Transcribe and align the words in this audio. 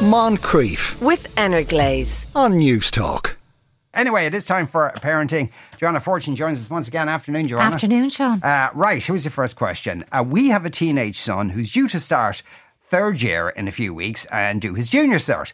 Moncrieff 0.00 0.98
with 1.02 1.26
Energlaze. 1.36 2.26
on 2.34 2.54
Newstalk. 2.54 3.34
Anyway, 3.92 4.24
it 4.24 4.34
is 4.34 4.46
time 4.46 4.66
for 4.66 4.90
parenting. 4.96 5.50
Joanna 5.76 6.00
Fortune 6.00 6.34
joins 6.36 6.58
us 6.58 6.70
once 6.70 6.88
again. 6.88 7.06
Afternoon, 7.06 7.46
Joanna. 7.46 7.74
Afternoon, 7.74 8.08
Sean. 8.08 8.42
Uh, 8.42 8.70
right, 8.72 9.04
here's 9.04 9.24
the 9.24 9.30
first 9.30 9.56
question. 9.56 10.06
Uh, 10.10 10.24
we 10.26 10.48
have 10.48 10.64
a 10.64 10.70
teenage 10.70 11.18
son 11.18 11.50
who's 11.50 11.70
due 11.70 11.86
to 11.88 12.00
start 12.00 12.42
third 12.80 13.20
year 13.20 13.50
in 13.50 13.68
a 13.68 13.72
few 13.72 13.92
weeks 13.92 14.24
and 14.26 14.62
do 14.62 14.72
his 14.72 14.88
junior 14.88 15.18
cert. 15.18 15.52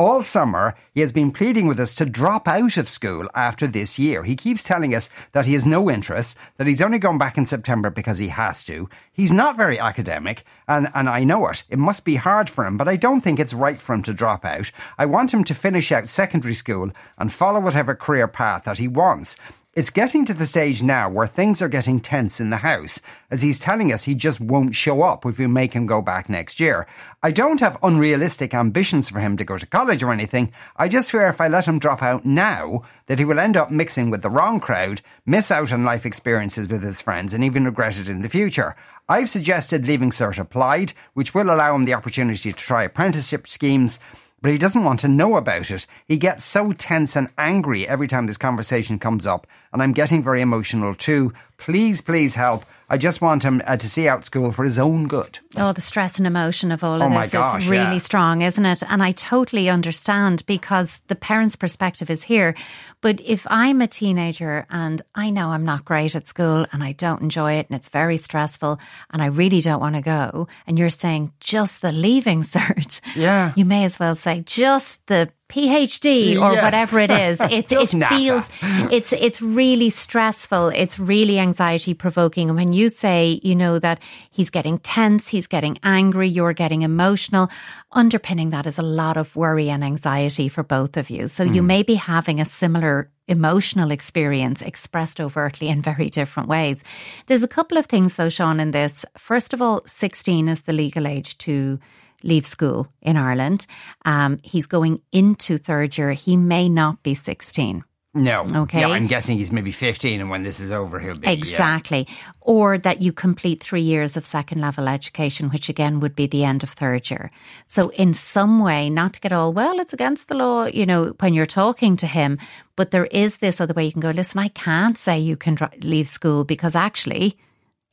All 0.00 0.22
summer, 0.22 0.76
he 0.94 1.00
has 1.00 1.12
been 1.12 1.32
pleading 1.32 1.66
with 1.66 1.80
us 1.80 1.92
to 1.96 2.06
drop 2.06 2.46
out 2.46 2.76
of 2.76 2.88
school 2.88 3.28
after 3.34 3.66
this 3.66 3.98
year. 3.98 4.22
He 4.22 4.36
keeps 4.36 4.62
telling 4.62 4.94
us 4.94 5.10
that 5.32 5.46
he 5.46 5.54
has 5.54 5.66
no 5.66 5.90
interest, 5.90 6.36
that 6.56 6.68
he's 6.68 6.80
only 6.80 7.00
gone 7.00 7.18
back 7.18 7.36
in 7.36 7.46
September 7.46 7.90
because 7.90 8.18
he 8.18 8.28
has 8.28 8.62
to. 8.66 8.88
He's 9.12 9.32
not 9.32 9.56
very 9.56 9.76
academic, 9.76 10.44
and, 10.68 10.86
and 10.94 11.08
I 11.08 11.24
know 11.24 11.48
it. 11.48 11.64
It 11.68 11.80
must 11.80 12.04
be 12.04 12.14
hard 12.14 12.48
for 12.48 12.64
him, 12.64 12.76
but 12.76 12.86
I 12.86 12.94
don't 12.94 13.22
think 13.22 13.40
it's 13.40 13.52
right 13.52 13.82
for 13.82 13.92
him 13.92 14.04
to 14.04 14.14
drop 14.14 14.44
out. 14.44 14.70
I 14.98 15.04
want 15.06 15.34
him 15.34 15.42
to 15.42 15.52
finish 15.52 15.90
out 15.90 16.08
secondary 16.08 16.54
school 16.54 16.92
and 17.18 17.32
follow 17.32 17.58
whatever 17.58 17.96
career 17.96 18.28
path 18.28 18.62
that 18.66 18.78
he 18.78 18.86
wants. 18.86 19.36
It's 19.78 19.90
getting 19.90 20.24
to 20.24 20.34
the 20.34 20.44
stage 20.44 20.82
now 20.82 21.08
where 21.08 21.28
things 21.28 21.62
are 21.62 21.68
getting 21.68 22.00
tense 22.00 22.40
in 22.40 22.50
the 22.50 22.56
house, 22.56 23.00
as 23.30 23.42
he's 23.42 23.60
telling 23.60 23.92
us 23.92 24.02
he 24.02 24.16
just 24.16 24.40
won't 24.40 24.74
show 24.74 25.02
up 25.02 25.24
if 25.24 25.38
we 25.38 25.46
make 25.46 25.72
him 25.72 25.86
go 25.86 26.02
back 26.02 26.28
next 26.28 26.58
year. 26.58 26.88
I 27.22 27.30
don't 27.30 27.60
have 27.60 27.78
unrealistic 27.80 28.54
ambitions 28.54 29.08
for 29.08 29.20
him 29.20 29.36
to 29.36 29.44
go 29.44 29.56
to 29.56 29.66
college 29.66 30.02
or 30.02 30.12
anything. 30.12 30.50
I 30.74 30.88
just 30.88 31.12
fear 31.12 31.28
if 31.28 31.40
I 31.40 31.46
let 31.46 31.68
him 31.68 31.78
drop 31.78 32.02
out 32.02 32.26
now, 32.26 32.82
that 33.06 33.20
he 33.20 33.24
will 33.24 33.38
end 33.38 33.56
up 33.56 33.70
mixing 33.70 34.10
with 34.10 34.22
the 34.22 34.30
wrong 34.30 34.58
crowd, 34.58 35.00
miss 35.24 35.48
out 35.52 35.72
on 35.72 35.84
life 35.84 36.04
experiences 36.04 36.66
with 36.66 36.82
his 36.82 37.00
friends, 37.00 37.32
and 37.32 37.44
even 37.44 37.64
regret 37.64 38.00
it 38.00 38.08
in 38.08 38.22
the 38.22 38.28
future. 38.28 38.74
I've 39.08 39.30
suggested 39.30 39.86
leaving 39.86 40.10
cert 40.10 40.40
applied, 40.40 40.92
which 41.14 41.34
will 41.34 41.52
allow 41.52 41.76
him 41.76 41.84
the 41.84 41.94
opportunity 41.94 42.50
to 42.50 42.52
try 42.52 42.82
apprenticeship 42.82 43.46
schemes 43.46 44.00
but 44.40 44.50
he 44.50 44.58
doesn't 44.58 44.84
want 44.84 45.00
to 45.00 45.08
know 45.08 45.36
about 45.36 45.70
it. 45.70 45.86
He 46.06 46.16
gets 46.16 46.44
so 46.44 46.72
tense 46.72 47.16
and 47.16 47.28
angry 47.36 47.86
every 47.88 48.08
time 48.08 48.26
this 48.26 48.38
conversation 48.38 48.98
comes 48.98 49.26
up, 49.26 49.46
and 49.72 49.82
I'm 49.82 49.92
getting 49.92 50.22
very 50.22 50.40
emotional 50.40 50.94
too. 50.94 51.32
Please, 51.58 52.00
please 52.00 52.34
help. 52.34 52.64
I 52.90 52.96
just 52.96 53.20
want 53.20 53.42
him 53.42 53.60
uh, 53.66 53.76
to 53.76 53.86
see 53.86 54.08
out 54.08 54.24
school 54.24 54.50
for 54.50 54.64
his 54.64 54.78
own 54.78 55.08
good. 55.08 55.40
Oh, 55.58 55.72
the 55.74 55.82
stress 55.82 56.16
and 56.16 56.26
emotion 56.26 56.72
of 56.72 56.82
all 56.82 57.02
Oh 57.02 57.06
of 57.06 57.12
my 57.12 57.22
this 57.24 57.32
gosh, 57.32 57.62
is 57.64 57.68
really 57.68 57.82
yeah. 57.96 57.98
strong, 57.98 58.40
isn't 58.40 58.64
it? 58.64 58.82
And 58.88 59.02
I 59.02 59.12
totally 59.12 59.68
understand 59.68 60.42
because 60.46 61.00
the 61.08 61.14
parent's 61.14 61.54
perspective 61.56 62.08
is 62.08 62.22
here. 62.22 62.54
But 63.02 63.20
if 63.20 63.46
I'm 63.50 63.82
a 63.82 63.86
teenager 63.86 64.64
and 64.70 65.02
I 65.14 65.28
know 65.28 65.48
I'm 65.50 65.66
not 65.66 65.84
great 65.84 66.14
at 66.14 66.26
school 66.28 66.64
and 66.72 66.82
I 66.82 66.92
don't 66.92 67.20
enjoy 67.20 67.54
it 67.54 67.66
and 67.68 67.76
it's 67.78 67.90
very 67.90 68.16
stressful 68.16 68.78
and 69.10 69.20
I 69.20 69.26
really 69.26 69.60
don't 69.60 69.80
want 69.80 69.96
to 69.96 70.00
go, 70.00 70.48
and 70.66 70.78
you're 70.78 70.88
saying 70.88 71.32
just 71.40 71.82
the 71.82 71.92
leaving 71.92 72.40
cert, 72.54 73.02
Yeah. 73.14 73.52
you 73.54 73.66
may 73.66 73.84
as 73.84 73.98
well 73.98 74.14
say 74.14 74.42
just 74.46 75.06
the 75.08 75.30
PhD 75.48 76.40
or 76.40 76.52
Yes. 76.52 76.62
whatever 76.62 76.98
it 76.98 77.10
is. 77.10 77.38
It, 77.58 77.72
it 77.72 77.88
feels 77.88 78.48
it's 78.92 79.12
it's 79.12 79.40
really 79.40 79.90
stressful. 79.90 80.68
It's 80.68 80.98
really 80.98 81.38
anxiety 81.38 81.94
provoking. 81.94 82.50
And 82.50 82.56
when 82.56 82.72
you 82.72 82.88
say, 82.88 83.40
you 83.42 83.56
know, 83.56 83.78
that 83.78 84.00
he's 84.30 84.50
getting 84.50 84.78
tense, 84.78 85.28
he's 85.28 85.46
getting 85.46 85.78
angry, 85.82 86.28
you're 86.28 86.52
getting 86.52 86.82
emotional, 86.82 87.48
underpinning 87.92 88.50
that 88.50 88.66
is 88.66 88.78
a 88.78 88.82
lot 88.82 89.16
of 89.16 89.34
worry 89.34 89.70
and 89.70 89.82
anxiety 89.82 90.48
for 90.48 90.62
both 90.62 90.96
of 90.96 91.10
you. 91.10 91.26
So 91.26 91.42
you 91.42 91.60
mm-hmm. 91.60 91.66
may 91.66 91.82
be 91.82 91.94
having 91.94 92.40
a 92.40 92.44
similar 92.44 93.10
emotional 93.28 93.90
experience 93.90 94.62
expressed 94.62 95.20
overtly 95.20 95.68
in 95.68 95.82
very 95.82 96.10
different 96.10 96.48
ways. 96.48 96.82
There's 97.26 97.42
a 97.42 97.48
couple 97.48 97.78
of 97.78 97.86
things 97.86 98.14
though, 98.16 98.30
Sean, 98.30 98.60
in 98.60 98.70
this. 98.72 99.04
First 99.16 99.52
of 99.52 99.62
all, 99.62 99.82
16 99.86 100.48
is 100.48 100.62
the 100.62 100.72
legal 100.72 101.06
age 101.06 101.38
to 101.38 101.78
leave 102.22 102.46
school 102.46 102.88
in 103.02 103.16
Ireland. 103.16 103.66
Um, 104.04 104.38
he's 104.42 104.66
going 104.66 105.00
into 105.12 105.58
third 105.58 105.96
year. 105.96 106.12
He 106.12 106.36
may 106.36 106.68
not 106.68 107.02
be 107.02 107.14
16. 107.14 107.84
No. 108.14 108.46
Okay. 108.52 108.80
Yeah, 108.80 108.88
I'm 108.88 109.06
guessing 109.06 109.38
he's 109.38 109.52
maybe 109.52 109.70
15, 109.70 110.20
and 110.20 110.30
when 110.30 110.42
this 110.42 110.60
is 110.60 110.72
over, 110.72 110.98
he'll 110.98 111.14
be. 111.14 111.26
yeah. 111.26 111.32
Exactly. 111.32 112.08
Or 112.40 112.78
that 112.78 113.02
you 113.02 113.12
complete 113.12 113.62
three 113.62 113.82
years 113.82 114.16
of 114.16 114.26
second 114.26 114.60
level 114.60 114.88
education, 114.88 115.50
which 115.50 115.68
again 115.68 116.00
would 116.00 116.16
be 116.16 116.26
the 116.26 116.42
end 116.42 116.62
of 116.62 116.70
third 116.70 117.10
year. 117.10 117.30
So, 117.66 117.90
in 117.90 118.14
some 118.14 118.60
way, 118.60 118.88
not 118.88 119.12
to 119.14 119.20
get 119.20 119.32
all, 119.32 119.52
well, 119.52 119.78
it's 119.78 119.92
against 119.92 120.28
the 120.28 120.36
law, 120.36 120.64
you 120.64 120.86
know, 120.86 121.14
when 121.20 121.34
you're 121.34 121.46
talking 121.46 121.96
to 121.98 122.06
him, 122.06 122.38
but 122.76 122.90
there 122.90 123.06
is 123.06 123.38
this 123.38 123.60
other 123.60 123.74
way 123.74 123.84
you 123.84 123.92
can 123.92 124.00
go, 124.00 124.10
listen, 124.10 124.40
I 124.40 124.48
can't 124.48 124.96
say 124.96 125.18
you 125.18 125.36
can 125.36 125.58
leave 125.82 126.08
school 126.08 126.44
because 126.44 126.74
actually, 126.74 127.36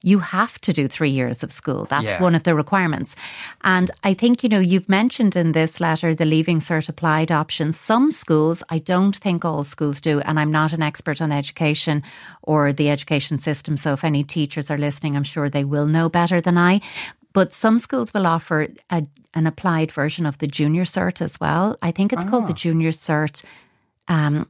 you 0.05 0.19
have 0.19 0.61
to 0.61 0.71
do 0.71 0.87
three 0.87 1.09
years 1.09 1.41
of 1.41 1.51
school. 1.51 1.85
That's 1.89 2.13
Yeah. 2.13 2.21
one 2.21 2.35
of 2.35 2.43
the 2.43 2.53
requirements. 2.53 3.15
And 3.63 3.89
I 4.03 4.13
think, 4.13 4.43
you 4.43 4.49
know, 4.49 4.59
you've 4.59 4.87
mentioned 4.87 5.35
in 5.35 5.51
this 5.53 5.79
letter 5.79 6.13
the 6.13 6.25
leaving 6.25 6.59
cert 6.59 6.87
applied 6.87 7.31
option. 7.31 7.73
Some 7.73 8.11
schools, 8.11 8.61
I 8.69 8.77
don't 8.77 9.17
think 9.17 9.43
all 9.43 9.63
schools 9.63 9.99
do, 9.99 10.19
and 10.19 10.39
I'm 10.39 10.51
not 10.51 10.73
an 10.73 10.83
expert 10.83 11.21
on 11.21 11.31
education 11.31 12.03
or 12.43 12.71
the 12.71 12.91
education 12.91 13.39
system. 13.39 13.77
So 13.77 13.93
if 13.93 14.03
any 14.03 14.23
teachers 14.23 14.69
are 14.69 14.77
listening, 14.77 15.15
I'm 15.15 15.23
sure 15.23 15.49
they 15.49 15.63
will 15.63 15.87
know 15.87 16.07
better 16.07 16.39
than 16.39 16.57
I. 16.57 16.81
But 17.33 17.51
some 17.51 17.79
schools 17.79 18.13
will 18.13 18.27
offer 18.27 18.67
a, 18.91 19.07
an 19.33 19.47
applied 19.47 19.91
version 19.91 20.27
of 20.27 20.37
the 20.37 20.47
junior 20.47 20.85
cert 20.85 21.19
as 21.19 21.39
well. 21.39 21.77
I 21.81 21.91
think 21.91 22.13
it's 22.13 22.23
called 22.29 22.45
the 22.47 22.53
junior 22.53 22.91
cert 22.91 23.43
um, 24.07 24.47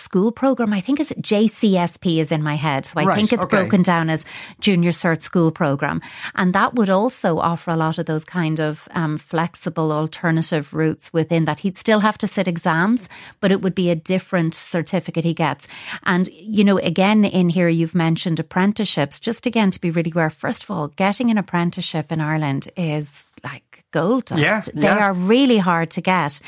school 0.00 0.32
program. 0.32 0.72
I 0.72 0.80
think 0.80 1.00
it's 1.00 1.12
JCSP 1.12 2.18
is 2.20 2.32
in 2.32 2.42
my 2.42 2.54
head. 2.56 2.86
So 2.86 3.00
I 3.00 3.04
Right, 3.04 3.16
think 3.16 3.32
it's 3.32 3.44
okay. 3.44 3.56
broken 3.58 3.82
down 3.82 4.10
as 4.10 4.24
junior 4.60 4.90
cert 4.90 5.22
school 5.22 5.50
program. 5.50 6.00
And 6.34 6.52
that 6.54 6.74
would 6.74 6.90
also 6.90 7.38
offer 7.38 7.70
a 7.70 7.76
lot 7.76 7.98
of 7.98 8.06
those 8.06 8.24
kind 8.24 8.60
of 8.60 8.88
um, 8.92 9.18
flexible 9.18 9.92
alternative 9.92 10.72
routes 10.74 11.12
within 11.12 11.44
that. 11.44 11.60
He'd 11.60 11.76
still 11.76 12.00
have 12.00 12.18
to 12.18 12.26
sit 12.26 12.48
exams, 12.48 13.08
but 13.40 13.52
it 13.52 13.60
would 13.62 13.74
be 13.74 13.90
a 13.90 13.94
different 13.94 14.54
certificate 14.54 15.24
he 15.24 15.34
gets. 15.34 15.68
And, 16.04 16.28
you 16.32 16.64
know, 16.64 16.78
again, 16.78 17.24
in 17.24 17.48
here, 17.48 17.68
you've 17.68 17.94
mentioned 17.94 18.40
apprenticeships. 18.40 19.20
Just 19.20 19.46
again, 19.46 19.70
to 19.70 19.80
be 19.80 19.90
really 19.90 20.10
aware, 20.10 20.30
first 20.30 20.64
of 20.64 20.70
all, 20.70 20.88
getting 20.88 21.30
an 21.30 21.38
apprenticeship 21.38 22.10
in 22.10 22.20
Ireland 22.20 22.68
is 22.76 23.32
like 23.44 23.69
gold 23.90 24.26
dust. 24.26 24.40
Yeah, 24.40 24.62
they 24.74 24.82
yeah. 24.82 25.06
are 25.06 25.12
really 25.12 25.58
hard 25.58 25.90
to 25.92 26.00
get. 26.00 26.40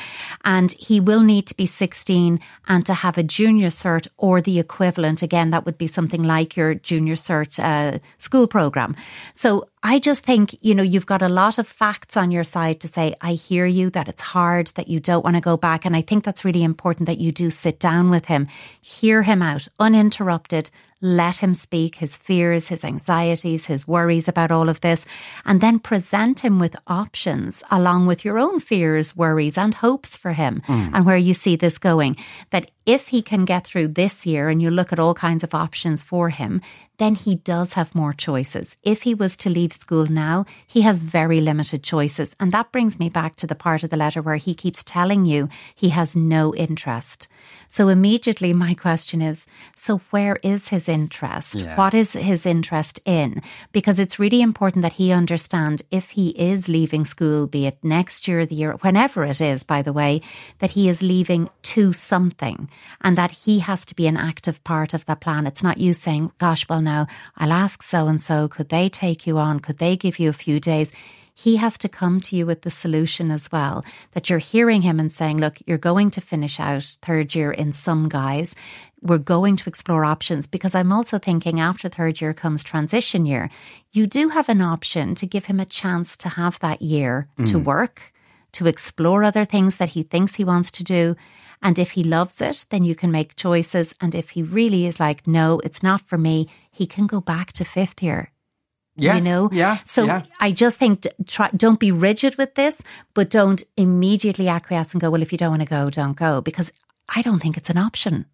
And 0.45 0.73
he 0.73 1.01
will 1.01 1.23
need 1.23 1.47
to 1.49 1.57
be 1.57 1.67
16 1.67 2.41
and 2.69 2.87
to 2.87 2.95
have 2.95 3.19
a 3.19 3.23
junior 3.23 3.69
cert 3.69 4.07
or 4.17 4.41
the 4.41 4.59
equivalent. 4.59 5.23
Again, 5.23 5.51
that 5.51 5.65
would 5.65 5.79
be 5.79 5.87
something 5.87 6.23
like 6.23 6.57
your 6.57 6.75
junior 6.75 7.15
cert 7.15 7.59
uh, 7.63 7.99
school 8.19 8.47
program. 8.47 8.97
So 9.35 9.69
I 9.83 9.99
just 9.99 10.25
think, 10.25 10.57
you 10.61 10.75
know, 10.75 10.83
you've 10.83 11.07
got 11.07 11.23
a 11.23 11.29
lot 11.29 11.59
of 11.59 11.67
facts 11.67 12.17
on 12.17 12.31
your 12.31 12.45
side 12.45 12.81
to 12.81 12.89
say, 12.89 13.15
I 13.21 13.33
hear 13.33 13.67
you, 13.67 13.91
that 13.91 14.09
it's 14.09 14.23
hard, 14.23 14.69
that 14.69 14.89
you 14.89 15.01
don't 15.01 15.25
want 15.25 15.37
to 15.37 15.43
go 15.43 15.57
back. 15.57 15.85
And 15.85 15.97
I 15.97 16.03
think 16.03 16.25
that's 16.25 16.45
really 16.45 16.63
important 16.63 17.07
that 17.07 17.19
you 17.19 17.33
do 17.33 17.51
sit 17.51 17.81
down 17.81 18.11
with 18.11 18.27
him, 18.27 18.47
hear 18.81 19.23
him 19.23 19.43
out 19.43 19.67
uninterrupted, 19.79 20.71
let 21.03 21.39
him 21.39 21.53
speak 21.53 21.97
his 21.97 22.17
fears, 22.17 22.69
his 22.69 22.85
anxieties, 22.85 23.67
his 23.67 23.87
worries 23.87 24.29
about 24.29 24.53
all 24.53 24.69
of 24.69 24.81
this, 24.81 25.05
and 25.45 25.61
then 25.61 25.81
present 25.81 26.41
him 26.41 26.59
with 26.61 26.77
options 26.87 27.63
along 27.71 28.07
with 28.07 28.25
your 28.25 28.39
own 28.39 28.61
fears, 28.61 29.17
worries, 29.17 29.59
and 29.59 29.75
hopes 29.75 30.17
for 30.17 30.33
him 30.33 30.63
mm. 30.67 30.91
and 30.95 31.05
where 31.05 31.17
you 31.17 31.35
see 31.35 31.57
this 31.57 31.77
going. 31.77 32.17
That 32.51 32.71
if 32.87 33.09
he 33.09 33.21
can 33.21 33.45
get 33.45 33.67
through 33.67 33.89
this 33.89 34.25
year 34.25 34.49
and 34.49 34.63
you 34.63 34.71
look 34.71 34.93
at 34.93 34.99
all 35.01 35.15
kinds 35.15 35.43
of 35.43 35.55
options 35.55 36.03
for 36.05 36.31
him, 36.31 36.63
then 36.99 37.15
he 37.15 37.37
does 37.37 37.73
have 37.73 37.95
more 37.95 38.13
choices. 38.13 38.77
If 38.83 39.03
he 39.03 39.15
was 39.15 39.37
to 39.39 39.51
leave 39.51 39.73
school 39.73 40.07
now, 40.07 40.45
he 40.67 40.83
has 40.83 41.05
very 41.05 41.41
limited 41.41 41.83
choices. 41.83 42.37
And 42.39 42.53
that 42.53 42.73
brings 42.73 42.99
me 42.99 43.09
back 43.09 43.37
to 43.37 43.47
the 43.47 43.55
part 43.55 43.83
of 43.83 43.91
the 43.91 43.97
letter 43.97 44.23
where 44.23 44.37
he 44.37 44.55
keeps 44.55 44.85
telling 44.85 45.25
you 45.25 45.49
he 45.75 45.89
has 45.89 46.15
no 46.15 46.55
interest. 46.55 47.29
So 47.69 47.89
immediately 47.89 48.53
my 48.53 48.75
question 48.75 49.23
is, 49.23 49.47
so 49.75 50.03
where 50.11 50.37
is 50.43 50.69
his 50.69 50.89
interest? 50.89 51.55
Yeah. 51.55 51.75
What 51.75 51.95
is 51.95 52.13
his 52.13 52.45
interest 52.45 53.01
in? 53.07 53.41
Because 53.73 53.99
it's 53.99 54.19
really 54.19 54.43
important 54.43 54.83
that 54.83 54.93
he 54.93 55.11
understand 55.11 55.81
if 55.91 56.11
he 56.11 56.31
is 56.31 56.69
leaving 56.69 57.07
school, 57.07 57.47
be 57.47 57.67
it 57.67 57.79
next 57.83 58.29
year, 58.29 58.45
the 58.45 58.55
year, 58.55 58.73
whenever 58.83 59.25
it 59.25 59.41
is, 59.41 59.65
by 59.65 59.81
the 59.81 59.93
way, 59.93 60.21
that 60.59 60.73
he 60.73 60.89
is 60.89 61.03
leaving 61.03 61.49
to 61.63 61.95
something 61.95 62.69
and 63.01 63.17
that 63.17 63.33
he 63.33 63.61
has 63.61 63.87
to 63.87 63.95
be 63.95 64.07
an 64.07 64.19
active 64.19 64.63
part 64.65 64.93
of 64.93 65.07
that 65.07 65.21
plan. 65.21 65.47
It's 65.47 65.63
not 65.63 65.79
you 65.79 65.95
saying, 65.95 66.31
gosh, 66.37 66.69
well, 66.69 66.82
now 66.83 67.07
I'll 67.37 67.53
ask 67.53 67.83
so 67.83 68.07
and 68.09 68.21
so, 68.21 68.49
could 68.49 68.69
they 68.69 68.89
take 68.89 69.27
you 69.27 69.39
on? 69.39 69.61
Could 69.61 69.79
they 69.79 69.97
give 69.97 70.19
you 70.19 70.29
a 70.29 70.35
few 70.35 70.61
days? 70.61 70.91
He 71.35 71.57
has 71.57 71.79
to 71.79 71.89
come 71.89 72.21
to 72.21 72.37
you 72.37 72.47
with 72.47 72.63
the 72.63 72.71
solution 72.71 73.31
as 73.31 73.51
well. 73.51 73.85
That 74.13 74.29
you're 74.29 74.39
hearing 74.39 74.83
him 74.83 75.01
and 75.01 75.11
saying, 75.11 75.39
look, 75.39 75.59
you're 75.67 75.79
going 75.79 76.11
to 76.13 76.21
finish 76.21 76.61
out 76.61 76.97
third 77.03 77.35
year 77.35 77.51
in 77.51 77.73
some 77.73 78.09
guys. 78.09 78.55
We're 79.01 79.19
going 79.19 79.57
to 79.57 79.69
explore 79.69 80.05
options 80.05 80.47
because 80.47 80.75
I'm 80.75 80.93
also 80.93 81.19
thinking 81.19 81.59
after 81.59 81.89
third 81.89 82.21
year 82.21 82.35
comes 82.35 82.63
transition 82.63 83.27
year. 83.27 83.51
You 83.93 84.07
do 84.07 84.29
have 84.29 84.49
an 84.49 84.61
option 84.61 85.15
to 85.17 85.27
give 85.27 85.47
him 85.47 85.59
a 85.59 85.65
chance 85.65 86.17
to 86.19 86.29
have 86.29 86.61
that 86.61 86.83
year 86.83 87.29
to 87.39 87.59
mm. 87.59 87.65
work, 87.65 88.13
to 88.53 88.67
explore 88.67 89.25
other 89.25 89.45
things 89.45 89.77
that 89.77 89.91
he 89.91 90.03
thinks 90.03 90.37
he 90.37 90.45
wants 90.45 90.71
to 90.73 90.85
do. 90.85 91.17
And 91.63 91.79
if 91.79 91.93
he 91.93 92.05
loves 92.05 92.41
it, 92.41 92.67
then 92.71 92.85
you 92.85 92.95
can 92.95 93.11
make 93.11 93.37
choices. 93.37 93.95
And 94.01 94.15
if 94.15 94.31
he 94.31 94.43
really 94.43 94.87
is 94.87 95.01
like, 95.01 95.27
no, 95.27 95.61
it's 95.65 95.83
not 95.83 96.03
for 96.03 96.19
me, 96.19 96.49
he 96.73 96.87
can 96.87 97.07
go 97.07 97.21
back 97.21 97.53
to 97.53 97.65
fifth 97.65 98.03
year. 98.03 98.33
Yes, 98.97 99.25
you 99.25 99.31
know? 99.31 99.49
yeah, 99.53 99.79
So 99.87 100.05
yeah. 100.05 100.23
I 100.41 100.53
just 100.53 100.77
think 100.79 101.07
try, 101.27 101.49
don't 101.57 101.81
be 101.81 101.91
rigid 101.93 102.37
with 102.37 102.55
this, 102.55 102.83
but 103.15 103.31
don't 103.31 103.63
immediately 103.77 104.49
acquiesce 104.49 104.93
and 104.93 105.01
go, 105.01 105.11
well, 105.11 105.23
if 105.23 105.33
you 105.33 105.39
don't 105.39 105.51
want 105.51 105.63
to 105.63 105.69
go, 105.69 105.89
don't 105.89 106.17
go, 106.17 106.41
because 106.43 106.73
I 107.09 107.23
don't 107.23 107.41
think 107.41 107.57
it's 107.57 107.71
an 107.71 107.79
option. 107.79 108.27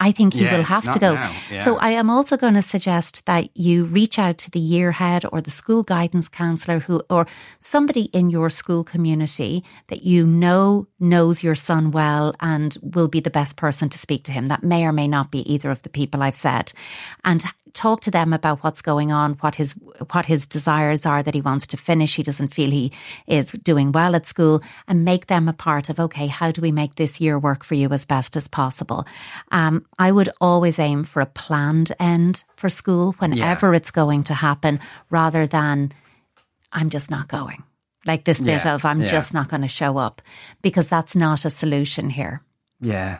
I 0.00 0.12
think 0.12 0.34
you 0.34 0.44
Yeah, 0.44 0.56
will 0.56 0.64
have 0.64 0.92
to 0.92 0.98
go. 0.98 1.12
yeah. 1.12 1.62
So 1.62 1.76
I 1.78 1.90
am 1.90 2.10
also 2.10 2.36
going 2.36 2.54
to 2.54 2.62
suggest 2.62 3.26
that 3.26 3.56
you 3.56 3.84
reach 3.84 4.18
out 4.18 4.38
to 4.38 4.50
the 4.50 4.58
year 4.60 4.92
head 4.92 5.24
or 5.32 5.40
the 5.40 5.50
school 5.50 5.82
guidance 5.82 6.28
counselor 6.28 6.80
who 6.80 7.00
or 7.08 7.26
somebody 7.58 8.02
in 8.12 8.28
your 8.28 8.50
school 8.50 8.84
community 8.84 9.62
that 9.86 10.02
you 10.02 10.26
know 10.26 10.88
knows 10.98 11.42
your 11.42 11.54
son 11.54 11.90
well 11.92 12.34
and 12.40 12.76
will 12.82 13.08
be 13.08 13.20
the 13.20 13.30
best 13.30 13.56
person 13.56 13.88
to 13.88 13.98
speak 13.98 14.24
to 14.24 14.32
him. 14.32 14.46
That 14.46 14.64
may 14.64 14.84
or 14.84 14.92
may 14.92 15.08
not 15.08 15.30
be 15.30 15.40
either 15.52 15.70
of 15.70 15.82
the 15.82 15.88
people 15.90 16.22
I've 16.22 16.34
said. 16.36 16.72
And 17.24 17.44
talk 17.72 18.00
to 18.00 18.10
them 18.10 18.32
about 18.32 18.62
what's 18.62 18.80
going 18.80 19.10
on, 19.10 19.34
what 19.40 19.56
his 19.56 19.74
what 20.12 20.26
his 20.26 20.46
desires 20.46 21.04
are 21.04 21.22
that 21.24 21.34
he 21.34 21.40
wants 21.40 21.66
to 21.66 21.76
finish. 21.76 22.14
He 22.14 22.22
doesn't 22.22 22.54
feel 22.54 22.70
he 22.70 22.92
is 23.26 23.50
doing 23.50 23.90
well 23.92 24.14
at 24.14 24.26
school, 24.26 24.62
and 24.86 25.04
make 25.04 25.26
them 25.26 25.48
a 25.48 25.52
part 25.52 25.88
of. 25.90 25.98
Okay, 25.98 26.28
how 26.28 26.52
do 26.52 26.60
we 26.62 26.70
make 26.72 26.94
this 26.94 27.20
year 27.20 27.36
work 27.38 27.64
for 27.64 27.74
you 27.74 27.90
as 27.90 28.04
best 28.04 28.36
as 28.36 28.46
possible? 28.48 29.04
Um, 29.50 29.84
I 29.98 30.10
would 30.12 30.28
always 30.40 30.78
aim 30.78 31.04
for 31.04 31.20
a 31.22 31.26
planned 31.26 31.92
end 32.00 32.44
for 32.56 32.68
school 32.68 33.12
whenever 33.18 33.74
it's 33.74 33.90
going 33.90 34.24
to 34.24 34.34
happen, 34.34 34.80
rather 35.10 35.46
than 35.46 35.92
I'm 36.72 36.90
just 36.90 37.10
not 37.10 37.28
going. 37.28 37.62
Like 38.06 38.24
this 38.24 38.40
bit 38.40 38.64
Yeah, 38.64 38.74
of 38.74 38.84
I'm 38.84 39.00
yeah. 39.00 39.08
just 39.10 39.32
not 39.32 39.48
going 39.48 39.62
to 39.62 39.68
show 39.68 39.96
up 39.96 40.20
because 40.62 40.88
that's 40.88 41.16
not 41.16 41.44
a 41.44 41.50
solution 41.50 42.10
here. 42.10 42.42
Yeah. 42.80 43.18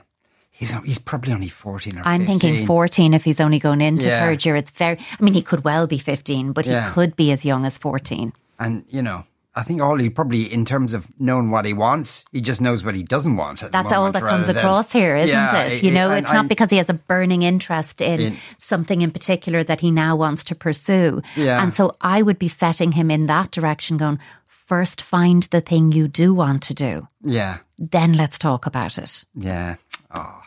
He's 0.50 0.72
he's 0.84 0.98
probably 0.98 1.32
only 1.32 1.48
14 1.48 1.98
or 1.98 2.02
I'm 2.04 2.20
15. 2.26 2.38
thinking 2.40 2.66
14 2.66 3.14
if 3.14 3.24
he's 3.24 3.40
only 3.40 3.58
going 3.58 3.80
into 3.80 4.06
Yeah. 4.08 4.20
third 4.20 4.44
year. 4.44 4.56
It's 4.56 4.70
very, 4.70 4.98
I 5.18 5.22
mean, 5.24 5.34
he 5.34 5.42
could 5.42 5.64
well 5.64 5.86
be 5.86 5.98
15, 5.98 6.52
but 6.52 6.66
Yeah. 6.66 6.86
he 6.88 6.92
could 6.94 7.16
be 7.16 7.32
as 7.32 7.44
young 7.44 7.64
as 7.66 7.78
14. 7.78 8.32
And, 8.58 8.84
you 8.88 9.02
know, 9.02 9.24
I 9.56 9.62
think 9.62 9.80
all 9.80 9.96
he 9.98 10.10
probably, 10.10 10.52
in 10.52 10.64
terms 10.64 10.94
of 10.94 11.06
knowing 11.18 11.50
what 11.50 11.64
he 11.64 11.72
wants, 11.72 12.24
he 12.32 12.40
just 12.40 12.60
knows 12.60 12.84
what 12.84 12.96
he 12.96 13.04
doesn't 13.04 13.36
want. 13.36 13.62
At 13.62 13.70
the 13.70 13.78
That's 13.82 13.92
all 13.92 14.10
that 14.10 14.22
comes 14.22 14.48
than- 14.48 14.56
across 14.56 14.90
here, 14.90 15.14
isn't 15.14 15.32
Yeah, 15.32 15.62
it? 15.66 15.80
You 15.82 15.92
know, 15.92 16.10
it's 16.10 16.32
not 16.32 16.48
because 16.48 16.70
he 16.70 16.76
has 16.78 16.90
a 16.90 16.94
burning 16.94 17.42
interest 17.42 18.00
in, 18.00 18.20
In- 18.20 18.36
something 18.58 19.00
in 19.02 19.12
particular 19.12 19.62
that 19.62 19.80
he 19.80 19.92
now 19.92 20.16
wants 20.16 20.42
to 20.44 20.56
pursue. 20.56 21.22
Yeah. 21.36 21.62
And 21.62 21.72
so 21.72 21.92
I 22.00 22.22
would 22.22 22.38
be 22.38 22.48
setting 22.48 22.92
him 22.92 23.10
in 23.12 23.26
that 23.26 23.52
direction, 23.52 23.96
going, 23.96 24.18
first 24.48 25.02
find 25.02 25.44
the 25.44 25.60
thing 25.60 25.92
you 25.92 26.08
do 26.08 26.34
want 26.34 26.62
to 26.64 26.74
do, 26.74 27.06
Yeah. 27.22 27.58
then 27.78 28.14
let's 28.14 28.38
talk 28.38 28.66
about 28.66 28.98
it. 28.98 29.24
Yeah. 29.36 29.76
Oh. 30.12 30.40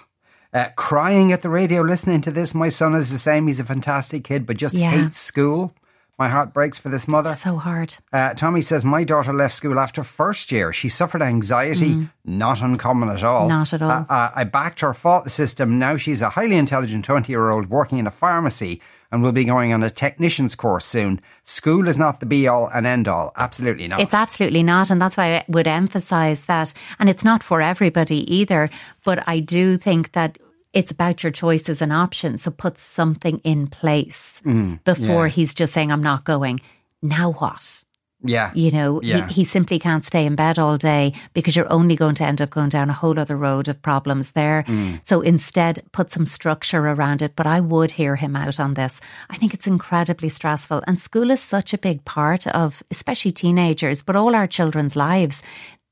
Uh, 0.54 0.70
crying 0.76 1.32
at 1.32 1.44
the 1.44 1.50
radio 1.50 1.82
listening 1.82 2.22
to 2.22 2.32
this. 2.32 2.54
My 2.56 2.70
son 2.70 2.94
is 2.96 3.12
the 3.12 3.18
same. 3.18 3.48
He's 3.48 3.60
a 3.60 3.64
fantastic 3.66 4.24
kid, 4.24 4.46
but 4.46 4.58
just 4.58 4.76
Yeah. 4.76 4.92
hates 4.92 5.20
school. 5.20 5.74
My 6.20 6.30
heart 6.30 6.52
breaks 6.52 6.80
for 6.80 6.90
this 6.90 7.08
mother. 7.08 7.30
So 7.36 7.58
hard. 7.58 7.96
Uh, 8.12 8.34
Tommy 8.34 8.62
says, 8.62 8.84
My 8.84 9.04
daughter 9.04 9.32
left 9.32 9.54
school 9.54 9.78
after 9.78 10.04
first 10.04 10.52
year. 10.52 10.74
She 10.74 10.90
suffered 10.90 11.22
anxiety, 11.22 12.08
not 12.26 12.60
uncommon 12.62 13.10
at 13.10 13.24
all. 13.24 13.46
Mm. 13.46 13.50
Not 13.50 13.74
at 13.74 13.82
all. 13.84 13.92
Uh, 13.92 14.06
uh, 14.10 14.32
I 14.36 14.44
backed 14.44 14.80
her, 14.80 14.96
fought 14.96 15.26
the 15.26 15.30
system. 15.30 15.78
Now 15.78 15.96
she's 15.96 16.24
a 16.24 16.30
highly 16.30 16.56
intelligent 16.56 17.06
20 17.06 17.32
year 17.32 17.50
old 17.50 17.70
working 17.70 18.00
in 18.00 18.08
a 18.08 18.12
pharmacy 18.12 18.82
and 19.12 19.22
will 19.22 19.32
be 19.32 19.46
going 19.46 19.74
on 19.74 19.84
a 19.84 19.90
technician's 19.90 20.56
course 20.56 20.86
soon. 20.86 21.22
School 21.44 21.88
is 21.88 21.98
not 21.98 22.20
the 22.20 22.26
be 22.26 22.48
all 22.48 22.68
and 22.68 22.86
end 22.86 23.08
all. 23.08 23.32
Absolutely 23.36 23.88
not. 23.88 24.00
It's 24.00 24.14
absolutely 24.14 24.64
not. 24.64 24.90
And 24.90 25.02
that's 25.02 25.18
why 25.18 25.36
I 25.38 25.46
would 25.48 25.68
emphasize 25.68 26.46
that. 26.46 26.74
And 27.00 27.10
it's 27.10 27.24
not 27.24 27.44
for 27.44 27.62
everybody 27.62 28.34
either. 28.34 28.70
But 29.04 29.24
I 29.28 29.40
do 29.40 29.78
think 29.78 30.14
that 30.14 30.40
it's 30.78 30.92
about 30.92 31.24
your 31.24 31.32
choices 31.32 31.82
and 31.82 31.92
options. 31.92 32.44
So 32.44 32.52
put 32.52 32.78
something 32.78 33.40
in 33.44 33.68
place 33.68 34.42
before 34.84 35.28
yeah. 35.28 35.34
he's 35.36 35.54
just 35.54 35.74
saying, 35.74 35.92
I'm 35.92 36.04
not 36.04 36.24
going. 36.24 36.60
Now 37.02 37.32
what? 37.34 37.84
yeah. 38.24 38.52
You 38.56 38.72
know, 38.72 39.00
Yeah. 39.02 39.28
he, 39.28 39.36
he 39.36 39.44
simply 39.44 39.80
can't 39.80 40.04
stay 40.04 40.26
in 40.26 40.36
bed 40.36 40.58
all 40.58 40.78
day 40.78 41.14
because 41.34 41.56
you're 41.56 41.72
only 41.72 41.96
going 41.96 42.16
to 42.16 42.24
end 42.26 42.42
up 42.42 42.50
going 42.50 42.70
down 42.70 42.90
a 42.90 42.94
whole 42.94 43.20
other 43.20 43.38
road 43.38 43.68
of 43.68 43.82
problems 43.82 44.32
there. 44.32 44.64
Mm. 44.68 45.06
So 45.06 45.22
instead, 45.22 45.84
put 45.92 46.12
some 46.12 46.26
structure 46.26 46.80
around 46.80 47.22
it. 47.22 47.36
But 47.36 47.46
I 47.48 47.60
would 47.60 47.92
hear 47.92 48.16
him 48.16 48.36
out 48.36 48.60
on 48.60 48.74
this. 48.74 49.00
I 49.30 49.38
think 49.38 49.54
it's 49.54 49.68
incredibly 49.68 50.30
stressful. 50.30 50.84
And 50.88 51.00
school 51.00 51.30
is 51.32 51.40
such 51.42 51.74
a 51.74 51.78
big 51.78 52.04
part 52.06 52.48
of, 52.48 52.82
especially 52.90 53.32
teenagers, 53.32 54.02
but 54.02 54.16
all 54.16 54.36
our 54.36 54.48
children's 54.48 54.96
lives, 54.96 55.44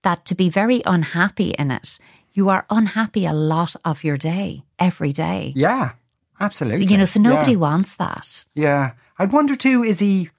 that 0.04 0.26
to 0.26 0.36
be 0.36 0.50
very 0.50 0.81
unhappy 0.86 1.50
in 1.60 1.72
it, 1.72 2.00
you 2.36 2.50
are 2.50 2.66
unhappy 2.70 3.26
a 3.26 3.34
lot 3.34 3.76
of 3.84 4.04
your 4.04 4.18
day, 4.18 4.64
every 4.78 5.12
day. 5.14 5.52
Yeah. 5.56 5.94
Absolutely. 6.40 6.86
You 6.86 6.98
know, 6.98 7.06
so 7.06 7.20
nobody 7.20 7.54
Yeah. 7.54 7.58
wants 7.58 7.96
that. 7.96 8.46
Yeah. 8.54 8.92
I'd 9.18 9.32
wonder 9.32 9.56
too, 9.56 9.84
is 9.84 10.00
he, 10.00 10.30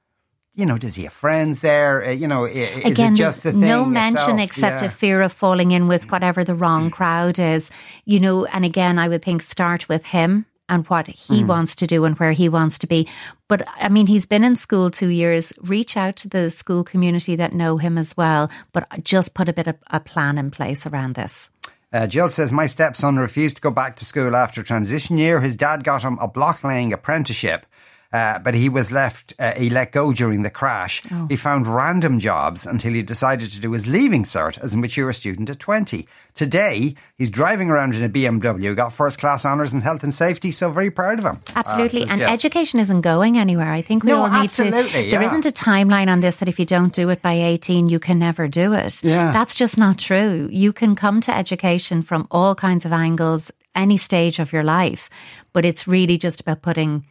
you 0.55 0.67
know, 0.67 0.77
does 0.79 0.95
he 0.95 1.05
have 1.05 1.13
friends 1.15 1.63
there? 1.63 2.05
Uh, 2.05 2.11
you 2.11 2.29
know, 2.29 2.45
is 2.45 2.85
Again, 2.85 3.15
it 3.15 3.17
just 3.17 3.43
the 3.43 3.53
thing 3.53 3.61
no 3.61 3.85
mention 3.85 4.39
itself? 4.39 4.41
except 4.41 4.81
yeah. 4.83 4.89
a 4.89 4.91
fear 4.91 5.23
of 5.23 5.33
falling 5.33 5.71
in 5.71 5.89
with 5.89 6.11
whatever 6.13 6.45
the 6.45 6.55
wrong 6.55 6.91
crowd 6.91 7.39
is, 7.39 7.71
you 8.05 8.21
know. 8.21 8.45
And 8.45 8.65
again, 8.65 8.99
I 8.99 9.09
would 9.09 9.23
think 9.25 9.41
start 9.43 9.89
with 9.89 10.05
him 10.05 10.45
and 10.69 10.87
what 10.89 11.07
he 11.07 11.43
Mm. 11.43 11.47
wants 11.47 11.75
to 11.77 11.87
do 11.87 12.05
and 12.05 12.19
where 12.19 12.33
he 12.33 12.49
wants 12.51 12.77
to 12.81 12.87
be. 12.87 13.09
But 13.49 13.67
I 13.81 13.89
mean, 13.89 14.07
he's 14.07 14.27
been 14.27 14.45
in 14.45 14.57
school 14.57 14.91
two 14.91 15.09
years. 15.09 15.53
Reach 15.63 15.97
out 15.97 16.17
to 16.17 16.29
the 16.29 16.51
school 16.51 16.85
community 16.85 17.37
that 17.37 17.55
know 17.55 17.79
him 17.79 17.97
as 17.97 18.17
well, 18.19 18.51
but 18.73 18.87
just 19.03 19.33
put 19.35 19.49
a 19.49 19.53
bit 19.55 19.67
of 19.67 19.77
a 19.91 20.01
plan 20.01 20.37
in 20.37 20.51
place 20.51 20.87
around 20.87 21.15
this. 21.15 21.49
Uh, 21.93 22.07
Jill 22.07 22.31
says, 22.31 22.53
My 22.53 22.67
stepson 22.67 23.17
refused 23.17 23.57
to 23.57 23.63
go 23.63 23.71
back 23.71 23.97
to 23.97 24.05
school 24.05 24.35
after 24.35 24.63
transition 24.63 25.19
year. 25.19 25.41
His 25.41 25.57
dad 25.57 25.85
got 25.85 26.03
him 26.03 26.19
a 26.21 26.27
block 26.27 26.65
laying 26.65 26.93
apprenticeship. 26.93 27.65
Uh, 28.13 28.39
but 28.39 28.55
he 28.55 28.69
was 28.69 28.93
left, 28.93 29.35
uh, 29.39 29.53
he 29.55 29.69
let 29.69 29.93
go 29.93 30.13
during 30.13 30.43
the 30.43 30.51
crash. 30.51 31.03
Oh. 31.11 31.27
He 31.29 31.37
found 31.37 31.67
random 31.67 32.19
jobs 32.19 32.67
until 32.67 32.93
he 32.93 33.03
decided 33.03 33.51
to 33.51 33.61
do 33.61 33.73
his 33.73 33.87
leaving 33.87 34.23
cert 34.23 34.59
as 34.59 34.75
a 34.75 34.79
mature 34.79 35.13
student 35.13 35.51
at 35.51 35.59
20. 35.59 36.07
Today, 36.35 36.95
he's 37.17 37.31
driving 37.31 37.69
around 37.71 37.95
in 37.95 38.05
a 38.05 38.09
BMW, 38.09 38.77
got 38.77 38.93
first 38.93 39.19
class 39.19 39.45
honours 39.45 39.73
in 39.73 39.81
health 39.81 40.03
and 40.05 40.15
safety, 40.15 40.51
so 40.51 40.71
very 40.71 40.91
proud 40.91 41.19
of 41.19 41.25
him. 41.25 41.41
Absolutely. 41.55 42.03
Uh, 42.03 42.05
says 42.05 42.11
and 42.13 42.21
Jill. 42.21 42.31
education 42.31 42.81
isn't 42.81 43.01
going 43.01 43.39
anywhere. 43.39 43.73
I 43.73 43.83
think 43.83 44.05
we 44.05 44.11
No, 44.13 44.25
all 44.25 44.41
need 44.41 44.51
to. 44.51 44.71
There 44.71 44.87
yeah. 44.87 45.21
not 45.21 45.45
a 45.47 45.51
timeline 45.51 46.09
on 46.09 46.21
this 46.21 46.37
that 46.37 46.49
if 46.49 46.59
you 46.59 46.65
don't 46.67 46.93
do 46.93 47.09
it 47.11 47.23
by 47.23 47.33
18, 47.33 47.89
you 47.89 47.99
can 47.99 48.19
never 48.19 48.49
do 48.49 48.73
it. 48.73 49.03
Yeah. 49.03 49.33
That's 49.33 49.55
just 49.55 49.77
not 49.79 49.99
true. 49.99 50.49
You 50.53 50.73
can 50.73 50.95
come 50.95 51.21
to 51.23 51.37
education 51.37 52.03
from 52.03 52.27
all 52.31 52.55
kinds 52.55 52.85
of 52.85 52.93
angles, 52.93 53.51
any 53.75 53.97
stage 53.97 54.39
of 54.39 54.53
your 54.53 54.63
life, 54.63 55.11
but 55.53 55.65
it's 55.65 55.89
really 55.89 56.19
just 56.19 56.41
about 56.41 56.63
putting 56.63 57.05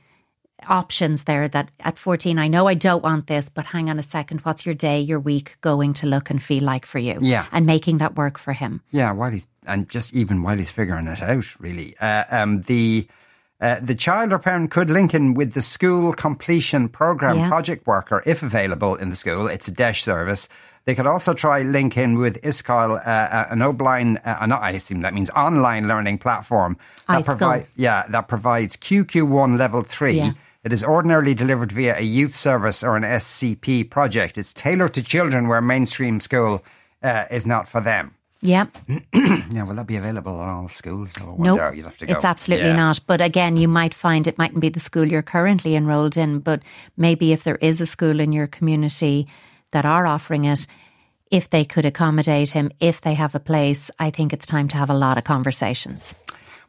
options 0.67 1.25
there 1.25 1.47
that 1.47 1.69
at 1.81 1.97
14 1.99 2.39
I 2.39 2.47
know 2.47 2.67
I 2.67 2.73
don't 2.73 3.03
want 3.03 3.27
this 3.27 3.49
but 3.49 3.65
hang 3.65 3.89
on 3.89 3.99
a 3.99 4.03
second 4.03 4.39
what's 4.41 4.65
your 4.65 4.73
day 4.75 4.99
your 4.99 5.19
week 5.19 5.57
going 5.61 5.93
to 5.95 6.07
look 6.07 6.29
and 6.29 6.41
feel 6.41 6.63
like 6.63 6.85
for 6.85 6.97
you 6.99 7.19
Yeah. 7.21 7.45
and 7.51 7.65
making 7.65 7.97
that 7.99 8.15
work 8.15 8.37
for 8.39 8.53
him 8.53 8.81
Yeah, 8.91 9.11
while 9.11 9.31
he's 9.31 9.47
and 9.67 9.87
just 9.89 10.13
even 10.13 10.43
while 10.43 10.57
he's 10.57 10.69
figuring 10.71 11.07
it 11.07 11.21
out, 11.23 11.59
really. 11.59 11.95
Uh, 11.99 12.23
um, 12.29 12.61
the 12.63 13.07
uh, 13.61 13.79
the 13.81 13.95
child 13.95 14.31
or 14.33 14.37
parent 14.39 14.69
could 14.69 14.89
link 14.89 15.13
in 15.13 15.33
with 15.33 15.53
the 15.53 15.61
school 15.61 16.13
completion 16.13 16.87
program 16.89 17.37
Yeah. 17.37 17.47
project 17.49 17.87
worker 17.87 18.21
if 18.25 18.43
available 18.43 18.95
in 18.95 19.09
the 19.09 19.15
school. 19.15 19.47
It's 19.47 19.67
a 19.67 19.71
DEIS 19.71 19.99
service. 20.03 20.47
They 20.85 20.93
could 20.93 21.07
also 21.07 21.33
try 21.33 21.63
link 21.63 21.97
in 21.97 22.17
with 22.19 22.39
iScoil, 22.43 23.01
uh, 23.07 23.45
an 23.49 23.63
online, 23.63 24.17
uh, 24.17 24.45
not, 24.45 24.61
I 24.61 24.71
assume 24.71 25.01
that 25.01 25.15
means 25.15 25.31
online 25.31 25.87
learning 25.87 26.19
platform 26.19 26.77
that 27.07 27.23
iScoil. 27.25 27.65
yeah, 27.75 28.05
that 28.09 28.27
provides 28.27 28.75
QQI 28.77 29.57
level 29.57 29.81
three. 29.81 30.17
Yeah. 30.17 30.31
It 30.65 30.73
is 30.73 30.83
ordinarily 30.83 31.35
delivered 31.35 31.71
via 31.71 31.95
a 31.95 32.01
youth 32.01 32.35
service 32.35 32.83
or 32.83 32.97
an 32.97 33.03
SCP 33.03 33.87
project. 33.89 34.35
It's 34.37 34.51
tailored 34.51 34.95
to 34.95 35.03
children 35.03 35.47
where 35.47 35.61
mainstream 35.61 36.19
school 36.19 36.63
uh, 37.03 37.25
is 37.29 37.45
not 37.45 37.67
for 37.67 37.81
them. 37.81 38.15
yeah 38.41 38.65
Yeah, 38.87 39.63
will 39.67 39.75
that 39.75 39.85
be 39.85 39.95
available 39.95 40.41
in 40.41 40.49
all 40.49 40.67
schools? 40.67 41.13
No, 41.19 41.35
wonder. 41.37 41.71
You'd 41.75 41.85
have 41.85 41.99
to 41.99 42.07
go. 42.07 42.13
it's 42.13 42.25
absolutely 42.25 42.69
Yeah. 42.69 42.75
not. 42.75 42.99
But 43.05 43.21
again, 43.21 43.57
you 43.57 43.67
might 43.67 43.93
find 43.93 44.25
it 44.25 44.39
mightn't 44.39 44.59
be 44.59 44.69
the 44.69 44.79
school 44.79 45.05
you're 45.05 45.21
currently 45.21 45.75
enrolled 45.75 46.17
in, 46.17 46.39
but 46.39 46.63
maybe 46.97 47.31
if 47.31 47.43
there 47.43 47.59
is 47.61 47.79
a 47.79 47.85
school 47.85 48.19
in 48.19 48.33
your 48.33 48.47
community 48.47 49.27
that 49.71 49.85
are 49.85 50.07
offering 50.07 50.45
it, 50.45 50.65
if 51.29 51.47
they 51.49 51.63
could 51.65 51.85
accommodate 51.85 52.51
him, 52.51 52.71
if 52.79 53.01
they 53.01 53.13
have 53.13 53.35
a 53.35 53.39
place, 53.39 53.91
I 53.99 54.09
think 54.09 54.33
it's 54.33 54.45
time 54.47 54.67
to 54.69 54.77
have 54.77 54.89
a 54.89 54.97
lot 54.97 55.17
of 55.19 55.23
conversations. 55.25 56.15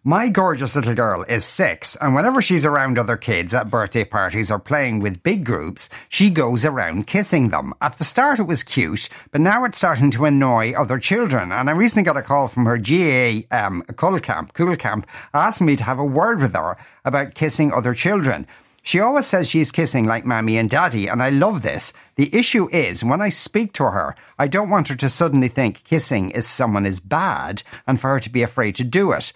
My 0.09 0.29
gorgeous 0.29 0.77
little 0.77 0.95
girl 0.95 1.25
is 1.25 1.45
six, 1.45 1.97
and 1.97 2.15
whenever 2.15 2.41
she's 2.41 2.65
around 2.65 2.97
other 2.97 3.17
kids 3.17 3.53
at 3.53 3.71
birthday 3.71 4.05
parties 4.05 4.53
or 4.53 4.61
playing 4.61 5.01
with 5.01 5.25
big 5.25 5.45
groups, 5.45 5.89
she 6.09 6.31
goes 6.31 6.65
around 6.65 7.09
kissing 7.09 7.49
them. 7.49 7.75
At 7.81 7.99
the 7.99 8.05
start, 8.05 8.39
it 8.39 8.45
was 8.45 8.63
cute, 8.63 9.09
but 9.33 9.41
now 9.41 9.65
it's 9.65 9.79
starting 9.79 10.13
to 10.13 10.27
annoy 10.27 10.75
other 10.75 11.01
children. 11.01 11.51
And 11.51 11.69
I 11.69 11.73
recently 11.73 12.05
got 12.05 12.17
a 12.17 12.23
call 12.23 12.47
from 12.47 12.67
her 12.67 12.79
GAA 12.79 13.51
um, 13.51 13.83
Cúl 13.95 14.23
Camp, 14.23 14.55
Cúl 14.55 14.79
Camp, 14.79 15.09
asking 15.35 15.67
me 15.67 15.75
to 15.75 15.83
have 15.83 15.99
a 15.99 16.05
word 16.05 16.41
with 16.41 16.55
her 16.55 16.77
about 17.05 17.35
kissing 17.35 17.73
other 17.73 17.93
children. 17.93 18.47
She 18.85 19.01
always 19.01 19.27
says 19.27 19.49
she's 19.49 19.73
kissing 19.73 20.05
like 20.05 20.25
mommy 20.25 20.57
and 20.57 20.71
daddy, 20.71 21.09
and 21.09 21.21
I 21.21 21.31
love 21.31 21.63
this. 21.63 21.93
The 22.15 22.33
issue 22.33 22.69
is 22.71 23.03
when 23.03 23.21
I 23.21 23.29
speak 23.29 23.73
to 23.73 23.91
her, 23.91 24.15
I 24.39 24.47
don't 24.47 24.71
want 24.71 24.87
her 24.87 24.95
to 24.95 25.09
suddenly 25.09 25.49
think 25.49 25.83
kissing 25.83 26.31
is 26.31 26.47
someone 26.47 26.87
is 26.87 27.01
bad 27.01 27.65
and 27.89 28.01
for 28.01 28.11
her 28.11 28.21
to 28.21 28.31
be 28.31 28.45
afraid 28.45 28.77
to 28.77 28.85
do 28.85 29.11
it. 29.11 29.33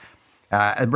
Uh, 0.50 0.86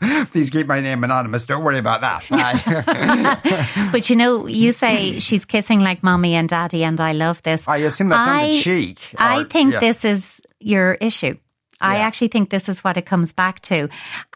Please 0.32 0.50
keep 0.50 0.66
my 0.66 0.80
name 0.80 1.02
anonymous. 1.02 1.46
Don't 1.46 1.64
worry 1.64 1.78
about 1.78 2.02
that. 2.02 3.88
but 3.92 4.10
you 4.10 4.16
know, 4.16 4.46
you 4.46 4.72
say 4.72 5.18
she's 5.18 5.44
kissing 5.44 5.80
like 5.80 6.02
mommy 6.02 6.34
and 6.34 6.48
daddy, 6.48 6.84
and 6.84 7.00
I 7.00 7.12
love 7.12 7.40
this. 7.42 7.66
I 7.66 7.78
assume 7.78 8.10
that's 8.10 8.28
on 8.28 8.50
the 8.50 8.60
cheek. 8.60 8.98
I 9.16 9.44
think 9.44 9.72
yeah. 9.72 9.80
this 9.80 10.04
is 10.04 10.42
your 10.60 10.94
issue. 10.94 11.38
I 11.80 11.96
yeah. 11.96 12.02
actually 12.02 12.28
think 12.28 12.50
this 12.50 12.68
is 12.68 12.84
what 12.84 12.96
it 12.96 13.04
comes 13.04 13.32
back 13.32 13.60
to. 13.62 13.88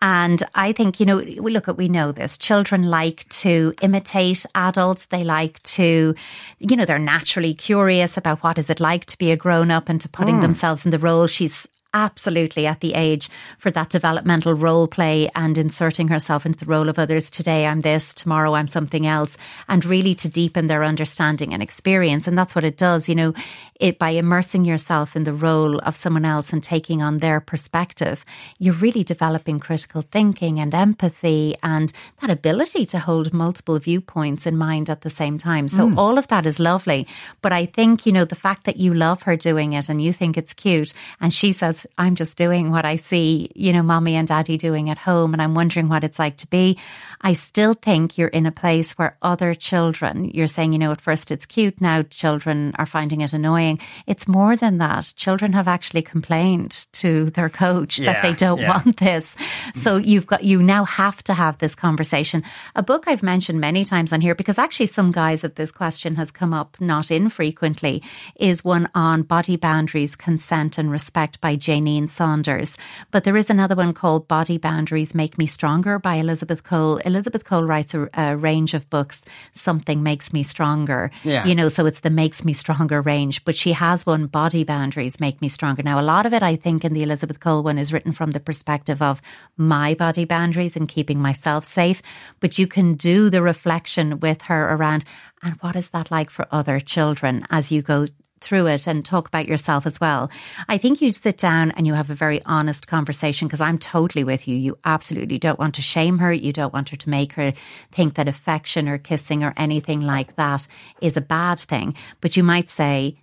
And 0.03 0.43
I 0.55 0.73
think, 0.73 1.00
you 1.00 1.07
know, 1.07 1.19
we 1.19 1.50
look 1.53 1.69
at, 1.69 1.77
we 1.77 1.88
know 1.88 2.12
this. 2.12 2.37
Children 2.37 2.91
like 2.91 3.29
to 3.29 3.73
imitate 3.81 4.45
adults. 4.55 5.07
They 5.07 5.25
like 5.25 5.62
to, 5.62 6.15
you 6.59 6.77
know, 6.77 6.85
they're 6.85 6.99
naturally 6.99 7.55
curious 7.55 8.17
about 8.17 8.43
what 8.43 8.59
is 8.59 8.71
it 8.71 8.81
like 8.81 9.07
to 9.07 9.19
be 9.19 9.31
a 9.31 9.37
grown 9.37 9.71
up 9.71 9.88
and 9.88 10.00
to 10.00 10.09
putting 10.09 10.37
mm. 10.37 10.43
themselves 10.43 10.85
in 10.85 10.91
the 10.91 10.99
role. 10.99 11.27
She's 11.27 11.67
absolutely 11.95 12.66
at 12.66 12.80
the 12.80 12.95
age 12.95 13.28
for 13.59 13.71
that 13.71 13.90
developmental 13.90 14.54
role 14.54 14.87
play 14.87 15.30
and 15.35 15.57
inserting 15.57 16.09
herself 16.09 16.45
into 16.45 16.59
the 16.59 16.71
role 16.71 16.88
of 16.88 16.99
others. 16.99 17.30
Today 17.30 17.66
I'm 17.66 17.80
this, 17.80 18.14
tomorrow 18.14 18.54
I'm 18.54 18.68
something 18.68 19.07
else, 19.07 19.37
and 19.68 19.85
really 19.85 20.14
to 20.16 20.28
deepen 20.28 20.66
their 20.66 20.85
understanding 20.85 21.54
and 21.54 21.62
experience. 21.62 22.26
And 22.26 22.37
that's 22.37 22.54
what 22.54 22.64
it 22.64 22.76
does, 22.76 23.09
you 23.09 23.14
know, 23.14 23.33
it 23.79 23.99
by 23.99 24.11
immersing 24.11 24.65
yourself 24.65 25.15
in 25.15 25.25
the 25.25 25.33
role 25.33 25.79
of 25.81 25.97
someone 25.97 26.25
else 26.25 26.53
and 26.53 26.63
taking 26.63 27.01
on 27.01 27.19
their 27.19 27.41
perspective, 27.41 28.25
you're 28.59 28.75
really 28.75 29.05
developing 29.05 29.61
critical 29.61 30.03
thinking 30.03 30.59
and 30.59 30.75
empathy 30.75 31.55
and 31.63 31.93
that 32.21 32.31
ability 32.31 32.85
to 32.87 32.99
hold 32.99 33.33
multiple 33.33 33.79
viewpoints 33.79 34.47
in 34.47 34.57
mind 34.57 34.91
at 34.91 35.03
the 35.03 35.11
same 35.11 35.39
time. 35.39 35.69
So 35.69 35.87
mm. 35.87 35.97
all 35.97 36.19
of 36.19 36.29
that 36.29 36.47
is 36.47 36.59
lovely. 36.59 37.07
But 37.41 37.53
I 37.53 37.67
think, 37.67 38.05
you 38.05 38.13
know, 38.13 38.25
the 38.25 38.35
fact 38.35 38.65
that 38.65 38.79
you 38.79 38.95
love 38.95 39.23
her 39.23 39.37
doing 39.37 39.75
it 39.75 39.89
and 39.89 40.03
you 40.03 40.13
think 40.13 40.37
it's 40.37 40.55
cute 40.55 40.93
and 41.21 41.33
she 41.33 41.53
says, 41.53 41.87
I'm 41.99 42.17
just 42.17 42.37
doing 42.37 42.71
what 42.71 42.85
I 42.85 42.97
see, 42.97 43.51
you 43.55 43.73
know, 43.73 43.83
mommy 43.83 44.17
and 44.17 44.27
daddy 44.27 44.57
doing 44.57 44.91
at 44.91 44.99
home, 44.99 45.33
and 45.33 45.43
I'm 45.43 45.55
wondering 45.55 45.89
what 45.89 46.05
it's 46.05 46.19
like 46.19 46.37
to 46.39 46.47
be. 46.49 46.79
I 47.21 47.33
still 47.33 47.75
think 47.75 48.17
you're 48.17 48.29
in 48.29 48.47
a 48.47 48.53
place 48.53 48.93
where 48.93 49.17
other 49.23 49.55
children, 49.55 50.31
you're 50.35 50.47
saying, 50.47 50.73
you 50.73 50.79
know, 50.79 50.93
at 50.93 51.01
first 51.01 51.31
it's 51.31 51.47
cute, 51.47 51.81
now 51.81 52.03
children 52.03 52.73
are 52.79 52.87
finding 52.87 53.21
it 53.21 53.33
annoying. 53.33 53.68
It's 54.07 54.27
more 54.27 54.57
than 54.57 54.79
that. 54.79 55.13
Children 55.17 55.53
have 55.53 55.69
actually 55.69 56.03
complained 56.03 56.87
to 56.93 57.31
their 57.31 57.51
coach 57.51 57.99
yeah, 57.99 58.13
that 58.13 58.23
they 58.23 58.33
don't 58.33 58.61
yeah. 58.61 58.73
want 58.73 58.97
this. 58.97 59.37
So 59.75 59.97
you've 59.97 60.27
got, 60.27 60.45
you 60.45 60.63
now 60.63 60.85
have 60.85 61.23
to 61.25 61.35
have 61.35 61.59
this 61.59 61.75
conversation. 61.75 62.43
A 62.75 62.83
book 62.83 63.05
I've 63.07 63.23
mentioned 63.23 63.61
many 63.61 63.85
times 63.85 64.13
on 64.13 64.21
here, 64.21 64.35
because 64.35 64.59
actually 64.59 64.87
some 64.87 65.13
guys 65.13 65.45
of 65.45 65.57
this 65.57 65.71
question 65.71 66.17
has 66.17 66.31
come 66.31 66.55
up 66.55 66.77
not 66.81 67.11
infrequently, 67.11 68.03
is 68.37 68.65
one 68.65 68.89
on 68.95 69.23
body 69.23 69.57
boundaries, 69.57 70.17
consent 70.17 70.79
and 70.79 70.91
respect 70.91 71.41
by 71.41 71.57
Jayneen 71.57 72.09
Sanders. 72.09 72.79
But 73.11 73.25
there 73.25 73.37
is 73.37 73.51
another 73.51 73.75
one 73.75 73.93
called 73.93 74.29
Body 74.29 74.59
Boundaries 74.59 75.15
Make 75.15 75.37
Me 75.37 75.47
Stronger 75.47 75.99
by 75.99 76.15
Elizabeth 76.15 76.63
Cole. 76.63 76.99
Elizabeth 76.99 77.45
Cole 77.45 77.65
writes 77.65 77.95
a, 77.95 78.09
a 78.15 78.37
range 78.37 78.75
of 78.75 78.89
books, 78.91 79.25
Something 79.53 80.03
Makes 80.03 80.33
Me 80.33 80.43
Stronger. 80.43 81.11
Yeah. 81.25 81.45
You 81.45 81.55
know, 81.55 81.69
so 81.69 81.87
it's 81.87 82.01
the 82.01 82.11
Makes 82.11 82.45
Me 82.45 82.53
Stronger 82.53 83.03
range. 83.03 83.45
But 83.45 83.57
she 83.59 83.73
has 83.73 84.07
one, 84.07 84.27
Body 84.27 84.65
Boundaries 84.65 85.21
Make 85.21 85.43
Me 85.43 85.49
Stronger. 85.49 85.83
Now, 85.83 86.00
a 86.00 86.03
lot 86.03 86.27
of 86.27 86.33
it, 86.33 86.43
I 86.43 86.57
think, 86.57 86.85
in 86.85 86.93
the 86.93 87.03
Elizabeth 87.03 87.41
Cole 87.41 87.62
one 87.62 87.79
is 87.79 87.93
written 87.93 88.12
from 88.12 88.31
the 88.31 88.41
perspective 88.41 89.03
of 89.03 89.21
my 89.57 89.95
body 89.95 90.25
boundaries 90.25 90.77
and 90.77 90.88
keeping 90.88 91.19
myself 91.19 91.65
safe. 91.67 92.00
But 92.41 92.59
you 92.59 92.67
can 92.67 92.95
do 92.95 93.31
the 93.31 93.43
reflection 93.43 94.21
with 94.21 94.43
her 94.43 94.75
around 94.75 95.05
and 95.43 95.55
what 95.61 95.77
is 95.77 95.91
that 95.91 96.11
like 96.11 96.31
for 96.31 96.47
other 96.50 96.81
children 96.81 97.47
as 97.50 97.71
you 97.71 97.83
go 97.83 98.07
through 98.41 98.67
it 98.67 98.87
and 98.87 99.05
talk 99.05 99.29
about 99.29 99.49
yourself 99.49 99.87
as 99.87 100.00
well. 100.00 100.31
I 100.69 100.79
think 100.79 101.00
you 101.00 101.12
sit 101.12 101.38
down 101.38 101.73
and 101.73 101.87
you 101.87 101.95
have 101.95 102.11
a 102.11 102.15
very 102.15 102.41
honest 102.45 102.87
conversation 102.87 103.49
because 103.49 103.61
I'm 103.61 103.79
totally 103.79 104.25
with 104.25 104.47
you. 104.47 104.57
You 104.57 104.79
absolutely 104.85 105.38
don't 105.38 105.59
want 105.59 105.75
to 105.77 105.83
shame 105.83 106.19
her. 106.19 106.33
You 106.33 106.53
don't 106.53 106.73
want 106.73 106.91
her 106.91 106.97
to 106.97 107.11
make 107.11 107.33
her 107.33 107.53
think 107.93 108.15
that 108.15 108.29
affection 108.29 108.88
or 108.88 108.99
kissing 108.99 109.43
or 109.43 109.55
anything 109.57 110.00
like 110.00 110.37
that 110.37 110.67
is 111.00 111.17
a 111.17 111.21
bad 111.21 111.59
thing. 111.61 111.95
But 112.21 112.37
you 112.37 112.43
might 112.43 112.69
say, 112.69 113.17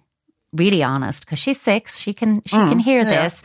really 0.55 0.83
honest 0.83 1.25
because 1.25 1.39
she's 1.39 1.59
six 1.59 1.99
she 1.99 2.13
can 2.13 2.41
she 2.45 2.55
mm, 2.55 2.69
can 2.69 2.79
hear 2.79 3.01
yeah. 3.01 3.23
this 3.23 3.43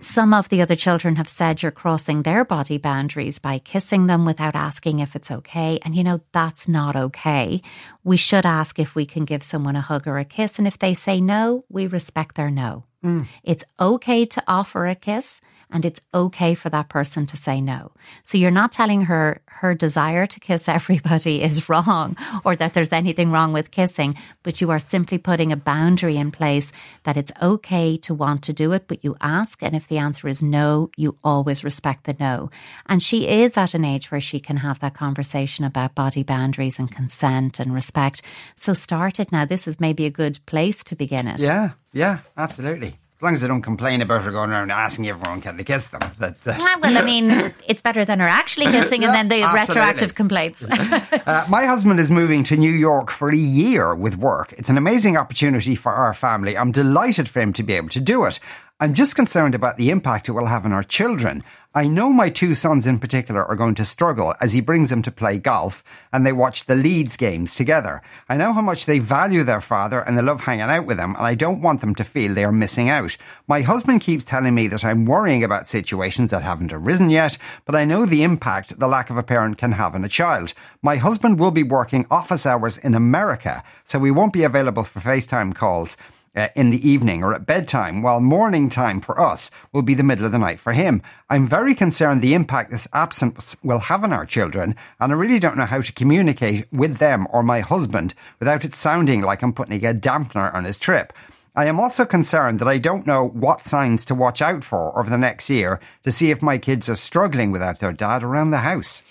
some 0.00 0.32
of 0.32 0.48
the 0.48 0.62
other 0.62 0.76
children 0.76 1.16
have 1.16 1.28
said 1.28 1.62
you're 1.62 1.70
crossing 1.70 2.22
their 2.22 2.44
body 2.44 2.78
boundaries 2.78 3.38
by 3.38 3.58
kissing 3.58 4.06
them 4.06 4.24
without 4.24 4.54
asking 4.54 5.00
if 5.00 5.14
it's 5.14 5.30
okay. 5.30 5.78
And 5.84 5.94
you 5.94 6.02
know, 6.02 6.20
that's 6.32 6.68
not 6.68 6.96
okay. 6.96 7.62
We 8.02 8.16
should 8.16 8.46
ask 8.46 8.78
if 8.78 8.94
we 8.94 9.04
can 9.04 9.24
give 9.26 9.42
someone 9.42 9.76
a 9.76 9.80
hug 9.82 10.08
or 10.08 10.18
a 10.18 10.24
kiss. 10.24 10.58
And 10.58 10.66
if 10.66 10.78
they 10.78 10.94
say 10.94 11.20
no, 11.20 11.64
we 11.68 11.86
respect 11.86 12.34
their 12.34 12.50
no. 12.50 12.84
Mm. 13.04 13.26
It's 13.44 13.64
okay 13.78 14.24
to 14.26 14.42
offer 14.48 14.86
a 14.86 14.94
kiss 14.94 15.40
and 15.72 15.84
it's 15.84 16.00
okay 16.14 16.54
for 16.54 16.68
that 16.70 16.88
person 16.88 17.26
to 17.26 17.36
say 17.36 17.60
no. 17.60 17.92
So 18.24 18.38
you're 18.38 18.50
not 18.50 18.72
telling 18.72 19.02
her 19.02 19.40
her 19.60 19.74
desire 19.74 20.26
to 20.26 20.40
kiss 20.40 20.68
everybody 20.80 21.42
is 21.42 21.68
wrong 21.68 22.16
or 22.44 22.56
that 22.56 22.74
there's 22.74 22.92
anything 22.92 23.30
wrong 23.30 23.52
with 23.52 23.70
kissing, 23.70 24.16
but 24.42 24.60
you 24.60 24.70
are 24.70 24.78
simply 24.78 25.18
putting 25.18 25.52
a 25.52 25.56
boundary 25.56 26.16
in 26.16 26.30
place 26.30 26.72
that 27.04 27.16
it's 27.16 27.32
okay 27.42 27.96
to 27.98 28.14
want 28.14 28.42
to 28.42 28.52
do 28.52 28.72
it, 28.72 28.84
but 28.88 29.04
you 29.04 29.16
ask. 29.20 29.62
And 29.62 29.76
if 29.76 29.86
the 29.86 29.98
answer 29.98 30.28
is 30.28 30.42
no, 30.42 30.90
you 30.96 31.16
always 31.22 31.62
respect 31.62 32.04
the 32.04 32.16
no. 32.18 32.50
And 32.86 33.02
she 33.02 33.28
is 33.28 33.56
at 33.56 33.74
an 33.74 33.84
age 33.84 34.10
where 34.10 34.20
she 34.20 34.40
can 34.40 34.58
have 34.58 34.80
that 34.80 34.94
conversation 34.94 35.64
about 35.64 35.94
body 35.94 36.22
boundaries 36.22 36.78
and 36.78 36.90
consent 36.90 37.60
and 37.60 37.74
respect. 37.74 38.22
So 38.54 38.72
start 38.74 39.20
it 39.20 39.32
now. 39.32 39.44
This 39.44 39.68
is 39.68 39.80
maybe 39.80 40.06
a 40.06 40.10
good 40.10 40.44
place 40.46 40.82
to 40.84 40.96
begin 40.96 41.26
it. 41.28 41.40
Yeah, 41.40 41.70
yeah, 41.92 42.20
absolutely. 42.36 42.99
As 43.20 43.22
long 43.22 43.34
as 43.34 43.42
they 43.42 43.48
don't 43.48 43.60
complain 43.60 44.00
about 44.00 44.22
her 44.22 44.30
going 44.30 44.48
around 44.48 44.70
asking 44.70 45.06
everyone 45.06 45.42
can 45.42 45.58
they 45.58 45.64
kiss 45.64 45.88
them. 45.88 46.00
That, 46.20 46.36
uh, 46.46 46.56
well, 46.80 46.96
I 46.96 47.02
mean, 47.02 47.52
it's 47.68 47.82
better 47.82 48.02
than 48.02 48.18
her 48.18 48.26
actually 48.26 48.64
kissing 48.64 49.04
and 49.04 49.14
then 49.14 49.28
the 49.28 49.42
absolutely. 49.42 49.74
retroactive 49.74 50.14
complaints. 50.14 50.64
uh, 50.64 51.44
my 51.46 51.66
husband 51.66 52.00
is 52.00 52.10
moving 52.10 52.44
to 52.44 52.56
New 52.56 52.70
York 52.72 53.10
for 53.10 53.28
a 53.28 53.36
year 53.36 53.94
with 53.94 54.16
work. 54.16 54.54
It's 54.56 54.70
an 54.70 54.78
amazing 54.78 55.18
opportunity 55.18 55.74
for 55.74 55.92
our 55.92 56.14
family. 56.14 56.56
I'm 56.56 56.72
delighted 56.72 57.28
for 57.28 57.42
him 57.42 57.52
to 57.52 57.62
be 57.62 57.74
able 57.74 57.90
to 57.90 58.00
do 58.00 58.24
it. 58.24 58.40
I'm 58.82 58.94
just 58.94 59.14
concerned 59.14 59.54
about 59.54 59.76
the 59.76 59.90
impact 59.90 60.26
it 60.26 60.32
will 60.32 60.46
have 60.46 60.64
on 60.64 60.72
our 60.72 60.82
children. 60.82 61.44
I 61.74 61.86
know 61.86 62.08
my 62.08 62.30
two 62.30 62.54
sons 62.54 62.86
in 62.86 62.98
particular 62.98 63.44
are 63.44 63.54
going 63.54 63.74
to 63.74 63.84
struggle 63.84 64.34
as 64.40 64.54
he 64.54 64.62
brings 64.62 64.88
them 64.88 65.02
to 65.02 65.12
play 65.12 65.38
golf 65.38 65.84
and 66.14 66.24
they 66.24 66.32
watch 66.32 66.64
the 66.64 66.74
Leeds 66.74 67.18
games 67.18 67.54
together. 67.54 68.00
I 68.26 68.38
know 68.38 68.54
how 68.54 68.62
much 68.62 68.86
they 68.86 68.98
value 68.98 69.44
their 69.44 69.60
father 69.60 70.00
and 70.00 70.16
they 70.16 70.22
love 70.22 70.40
hanging 70.40 70.62
out 70.62 70.86
with 70.86 70.98
him 70.98 71.14
and 71.14 71.26
I 71.26 71.34
don't 71.34 71.60
want 71.60 71.82
them 71.82 71.94
to 71.96 72.04
feel 72.04 72.32
they 72.32 72.42
are 72.42 72.50
missing 72.50 72.88
out. 72.88 73.18
My 73.46 73.60
husband 73.60 74.00
keeps 74.00 74.24
telling 74.24 74.54
me 74.54 74.66
that 74.68 74.82
I'm 74.82 75.04
worrying 75.04 75.44
about 75.44 75.68
situations 75.68 76.30
that 76.30 76.42
haven't 76.42 76.72
arisen 76.72 77.10
yet, 77.10 77.36
but 77.66 77.74
I 77.74 77.84
know 77.84 78.06
the 78.06 78.22
impact 78.22 78.78
the 78.78 78.88
lack 78.88 79.10
of 79.10 79.18
a 79.18 79.22
parent 79.22 79.58
can 79.58 79.72
have 79.72 79.94
on 79.94 80.06
a 80.06 80.08
child. 80.08 80.54
My 80.80 80.96
husband 80.96 81.38
will 81.38 81.50
be 81.50 81.62
working 81.62 82.06
office 82.10 82.46
hours 82.46 82.78
in 82.78 82.94
America, 82.94 83.62
so 83.84 83.98
we 83.98 84.10
won't 84.10 84.32
be 84.32 84.42
available 84.42 84.84
for 84.84 85.00
FaceTime 85.00 85.54
calls 85.54 85.98
uh, 86.34 86.48
in 86.54 86.70
the 86.70 86.88
evening 86.88 87.22
or 87.22 87.34
at 87.34 87.46
bedtime, 87.46 88.02
while 88.02 88.20
morning 88.20 88.70
time 88.70 89.00
for 89.00 89.20
us 89.20 89.50
will 89.72 89.82
be 89.82 89.94
the 89.94 90.02
middle 90.02 90.24
of 90.24 90.32
the 90.32 90.38
night 90.38 90.60
for 90.60 90.72
him. 90.72 91.02
I'm 91.28 91.48
very 91.48 91.74
concerned 91.74 92.22
the 92.22 92.34
impact 92.34 92.70
this 92.70 92.88
absence 92.92 93.56
will 93.62 93.80
have 93.80 94.04
on 94.04 94.12
our 94.12 94.26
children, 94.26 94.76
and 95.00 95.12
I 95.12 95.16
really 95.16 95.38
don't 95.38 95.56
know 95.56 95.66
how 95.66 95.80
to 95.80 95.92
communicate 95.92 96.72
with 96.72 96.98
them 96.98 97.26
or 97.30 97.42
my 97.42 97.60
husband 97.60 98.14
without 98.38 98.64
it 98.64 98.74
sounding 98.74 99.22
like 99.22 99.42
I'm 99.42 99.52
putting 99.52 99.84
a 99.84 99.94
dampener 99.94 100.54
on 100.54 100.64
his 100.64 100.78
trip. 100.78 101.12
I 101.56 101.66
am 101.66 101.80
also 101.80 102.04
concerned 102.04 102.60
that 102.60 102.68
I 102.68 102.78
don't 102.78 103.08
know 103.08 103.26
what 103.26 103.66
signs 103.66 104.04
to 104.04 104.14
watch 104.14 104.40
out 104.40 104.62
for 104.62 104.96
over 104.96 105.10
the 105.10 105.18
next 105.18 105.50
year 105.50 105.80
to 106.04 106.12
see 106.12 106.30
if 106.30 106.40
my 106.42 106.58
kids 106.58 106.88
are 106.88 106.94
struggling 106.94 107.50
without 107.50 107.80
their 107.80 107.92
dad 107.92 108.22
around 108.22 108.50
the 108.50 108.58
house. 108.58 109.02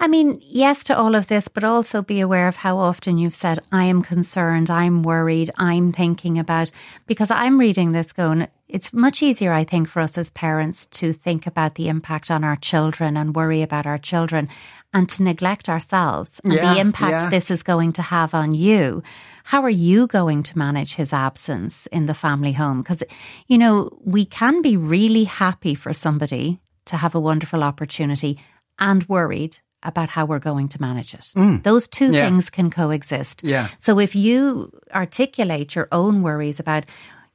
I 0.00 0.08
mean, 0.08 0.40
yes 0.42 0.84
to 0.84 0.96
all 0.96 1.14
of 1.14 1.28
this, 1.28 1.48
but 1.48 1.64
also 1.64 2.02
be 2.02 2.20
aware 2.20 2.48
of 2.48 2.56
how 2.56 2.78
often 2.78 3.18
you've 3.18 3.34
said, 3.34 3.58
I 3.72 3.84
am 3.84 4.02
concerned, 4.02 4.70
I'm 4.70 5.02
worried, 5.02 5.50
I'm 5.56 5.92
thinking 5.92 6.38
about, 6.38 6.70
because 7.06 7.30
I'm 7.30 7.58
reading 7.58 7.92
this 7.92 8.12
going, 8.12 8.48
it's 8.68 8.92
much 8.92 9.22
easier, 9.22 9.52
I 9.52 9.64
think, 9.64 9.88
for 9.88 10.00
us 10.00 10.18
as 10.18 10.30
parents 10.30 10.86
to 10.86 11.12
think 11.12 11.46
about 11.46 11.76
the 11.76 11.88
impact 11.88 12.30
on 12.30 12.42
our 12.42 12.56
children 12.56 13.16
and 13.16 13.34
worry 13.34 13.62
about 13.62 13.86
our 13.86 13.98
children 13.98 14.48
and 14.92 15.08
to 15.10 15.22
neglect 15.22 15.68
ourselves 15.68 16.40
and 16.44 16.54
yeah, 16.54 16.74
the 16.74 16.80
impact 16.80 17.24
yeah. 17.24 17.30
this 17.30 17.50
is 17.50 17.62
going 17.62 17.92
to 17.92 18.02
have 18.02 18.34
on 18.34 18.54
you. 18.54 19.02
How 19.44 19.62
are 19.62 19.70
you 19.70 20.06
going 20.06 20.42
to 20.44 20.58
manage 20.58 20.94
his 20.94 21.12
absence 21.12 21.86
in 21.86 22.06
the 22.06 22.14
family 22.14 22.52
home? 22.52 22.82
Because, 22.82 23.02
you 23.46 23.58
know, 23.58 23.90
we 24.02 24.24
can 24.24 24.62
be 24.62 24.76
really 24.76 25.24
happy 25.24 25.74
for 25.74 25.92
somebody 25.92 26.60
to 26.86 26.96
have 26.96 27.14
a 27.14 27.20
wonderful 27.20 27.62
opportunity 27.62 28.38
and 28.78 29.08
worried 29.08 29.58
about 29.84 30.08
how 30.08 30.24
we're 30.24 30.38
going 30.38 30.68
to 30.68 30.80
manage 30.80 31.14
it. 31.14 31.32
Mm. 31.36 31.62
Those 31.62 31.86
two 31.88 32.12
yeah. 32.12 32.24
things 32.24 32.50
can 32.50 32.70
coexist. 32.70 33.44
Yeah. 33.44 33.68
So 33.78 33.98
if 33.98 34.14
you 34.14 34.72
articulate 34.94 35.74
your 35.74 35.88
own 35.92 36.22
worries 36.22 36.58
about 36.58 36.84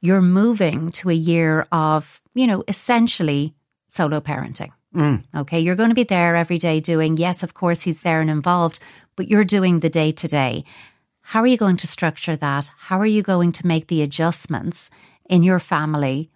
you're 0.00 0.22
moving 0.22 0.90
to 0.90 1.10
a 1.10 1.14
year 1.14 1.66
of, 1.72 2.20
you 2.34 2.46
know, 2.46 2.64
essentially 2.66 3.54
solo 3.88 4.20
parenting. 4.20 4.72
Mm. 4.94 5.24
Okay. 5.36 5.60
You're 5.60 5.76
going 5.76 5.90
to 5.90 5.94
be 5.94 6.04
there 6.04 6.36
every 6.36 6.58
day 6.58 6.80
doing, 6.80 7.16
yes, 7.16 7.42
of 7.42 7.54
course, 7.54 7.82
he's 7.82 8.00
there 8.00 8.20
and 8.20 8.30
involved, 8.30 8.80
but 9.14 9.28
you're 9.28 9.44
doing 9.44 9.80
the 9.80 9.90
day 9.90 10.10
to 10.12 10.26
day. 10.26 10.64
How 11.20 11.40
are 11.40 11.46
you 11.46 11.56
going 11.56 11.76
to 11.76 11.86
structure 11.86 12.34
that? 12.36 12.70
How 12.76 12.98
are 12.98 13.06
you 13.06 13.22
going 13.22 13.52
to 13.52 13.66
make 13.66 13.86
the 13.86 14.02
adjustments 14.02 14.90
in 15.28 15.42
your 15.44 15.60
family 15.60 16.30